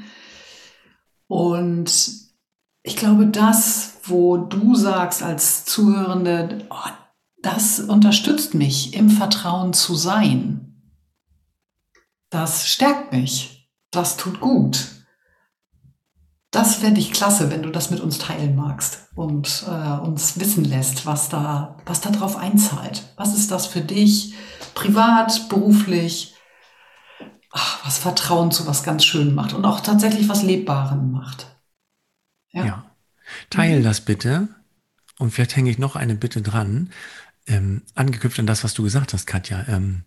Und 1.27 1.91
ich 2.83 2.97
glaube, 2.97 3.27
das, 3.27 3.99
wo 4.05 4.37
du 4.37 4.75
sagst 4.75 5.23
als 5.23 5.65
Zuhörende, 5.65 6.67
oh, 6.71 6.91
das 7.41 7.81
unterstützt 7.81 8.55
mich, 8.55 8.95
im 8.95 9.11
Vertrauen 9.11 9.73
zu 9.73 9.95
sein. 9.95 10.93
Das 12.31 12.69
stärkt 12.69 13.13
mich. 13.13 13.71
Das 13.91 14.19
tut 14.19 14.41
gut 14.41 14.98
das 16.51 16.77
fände 16.77 17.01
ich 17.01 17.13
klasse, 17.13 17.51
wenn 17.51 17.63
du 17.63 17.71
das 17.71 17.91
mit 17.91 18.01
uns 18.01 18.19
teilen 18.19 18.57
magst 18.57 19.09
und 19.15 19.65
äh, 19.69 20.01
uns 20.01 20.41
wissen 20.41 20.65
lässt, 20.65 21.05
was 21.05 21.29
da, 21.29 21.77
was 21.85 22.01
da 22.01 22.11
drauf 22.11 22.37
einzahlt. 22.37 23.13
Was 23.17 23.37
ist 23.37 23.51
das 23.51 23.67
für 23.67 23.83
dich, 23.83 24.35
privat, 24.75 25.49
beruflich, 25.51 26.35
ach, 27.51 27.85
was 27.85 27.99
Vertrauen 27.99 28.51
zu 28.51 28.67
was 28.67 28.83
ganz 28.83 29.05
Schönem 29.05 29.35
macht 29.35 29.53
und 29.53 29.65
auch 29.65 29.81
tatsächlich 29.81 30.29
was 30.29 30.43
Lebbarem 30.43 31.11
macht. 31.11 31.47
Ja. 32.51 32.65
ja. 32.65 32.91
Teil 33.51 33.81
mhm. 33.81 33.85
das 33.85 34.01
bitte. 34.01 34.49
Und 35.19 35.33
vielleicht 35.33 35.57
hänge 35.57 35.71
ich 35.71 35.79
noch 35.79 35.97
eine 35.97 36.15
Bitte 36.15 36.43
dran, 36.43 36.91
ähm, 37.47 37.83
angeknüpft 37.95 38.39
an 38.39 38.47
das, 38.47 38.63
was 38.63 38.75
du 38.75 38.85
gesagt 38.85 39.13
hast, 39.13 39.27
Katja. 39.27 39.65
Ähm, 39.69 40.05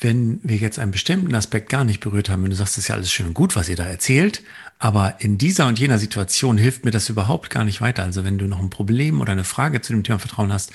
wenn 0.00 0.40
wir 0.42 0.56
jetzt 0.56 0.78
einen 0.78 0.90
bestimmten 0.90 1.34
Aspekt 1.34 1.70
gar 1.70 1.84
nicht 1.84 2.00
berührt 2.00 2.28
haben, 2.28 2.42
wenn 2.42 2.50
du 2.50 2.56
sagst, 2.56 2.76
das 2.76 2.84
ist 2.84 2.88
ja 2.88 2.94
alles 2.94 3.10
schön 3.10 3.26
und 3.26 3.34
gut, 3.34 3.56
was 3.56 3.68
ihr 3.68 3.76
da 3.76 3.86
erzählt, 3.86 4.42
aber 4.78 5.20
in 5.20 5.38
dieser 5.38 5.66
und 5.66 5.78
jener 5.78 5.98
Situation 5.98 6.58
hilft 6.58 6.84
mir 6.84 6.90
das 6.90 7.08
überhaupt 7.08 7.50
gar 7.50 7.64
nicht 7.64 7.80
weiter. 7.80 8.04
Also 8.04 8.24
wenn 8.24 8.38
du 8.38 8.46
noch 8.46 8.60
ein 8.60 8.70
Problem 8.70 9.20
oder 9.20 9.32
eine 9.32 9.44
Frage 9.44 9.80
zu 9.80 9.92
dem 9.92 10.04
Thema 10.04 10.18
Vertrauen 10.18 10.52
hast, 10.52 10.72